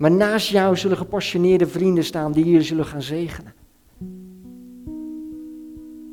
Maar 0.00 0.10
naast 0.10 0.48
jou 0.48 0.76
zullen 0.76 0.96
gepassioneerde 0.96 1.66
vrienden 1.66 2.04
staan 2.04 2.32
die 2.32 2.44
je 2.44 2.62
zullen 2.62 2.84
gaan 2.84 3.02
zegenen. 3.02 3.54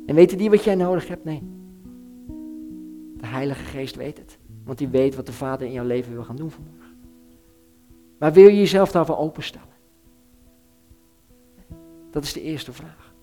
En 0.06 0.14
weten 0.14 0.38
die 0.38 0.50
wat 0.50 0.64
jij 0.64 0.74
nodig 0.74 1.08
hebt? 1.08 1.24
Nee. 1.24 1.42
De 3.16 3.26
Heilige 3.26 3.64
Geest 3.64 3.96
weet 3.96 4.18
het. 4.18 4.38
Want 4.64 4.78
die 4.78 4.88
weet 4.88 5.14
wat 5.14 5.26
de 5.26 5.32
Vader 5.32 5.66
in 5.66 5.72
jouw 5.72 5.84
leven 5.84 6.12
wil 6.12 6.24
gaan 6.24 6.36
doen 6.36 6.50
vanmorgen. 6.50 6.96
Maar 8.18 8.32
wil 8.32 8.48
je 8.48 8.58
jezelf 8.58 8.90
daarvoor 8.90 9.18
openstellen? 9.18 9.68
Dat 12.10 12.24
is 12.24 12.32
de 12.32 12.42
eerste 12.42 12.72
vraag. 12.72 13.14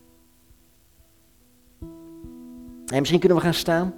En 2.85 2.99
misschien 2.99 3.19
kunnen 3.19 3.37
we 3.37 3.43
gaan 3.43 3.53
staan. 3.53 3.93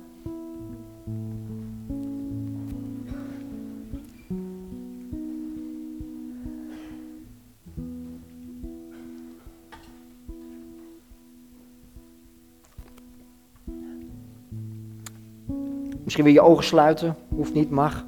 Misschien 16.08 16.26
wil 16.26 16.36
je 16.36 16.41
ogen 16.41 16.63
sluiten, 16.63 17.15
hoeft 17.30 17.54
niet, 17.54 17.70
mag. 17.70 18.06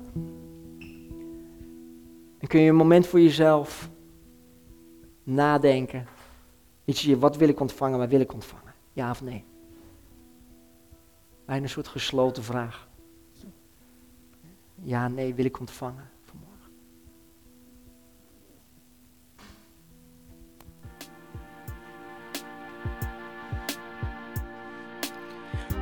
En 2.37 2.47
kun 2.47 2.61
je 2.61 2.69
een 2.69 2.75
moment 2.75 3.07
voor 3.07 3.19
jezelf 3.19 3.89
nadenken. 5.23 6.07
Zozeer 6.85 7.19
wat 7.19 7.37
wil 7.37 7.49
ik 7.49 7.59
ontvangen, 7.59 7.97
maar 7.97 8.07
wil 8.07 8.19
ik 8.19 8.33
ontvangen? 8.33 8.73
Ja 8.93 9.09
of 9.09 9.21
nee? 9.21 9.43
Bijna 11.45 11.63
een 11.63 11.69
soort 11.69 11.87
gesloten 11.87 12.43
vraag. 12.43 12.87
Ja, 14.81 15.07
nee, 15.07 15.33
wil 15.33 15.45
ik 15.45 15.59
ontvangen 15.59 16.09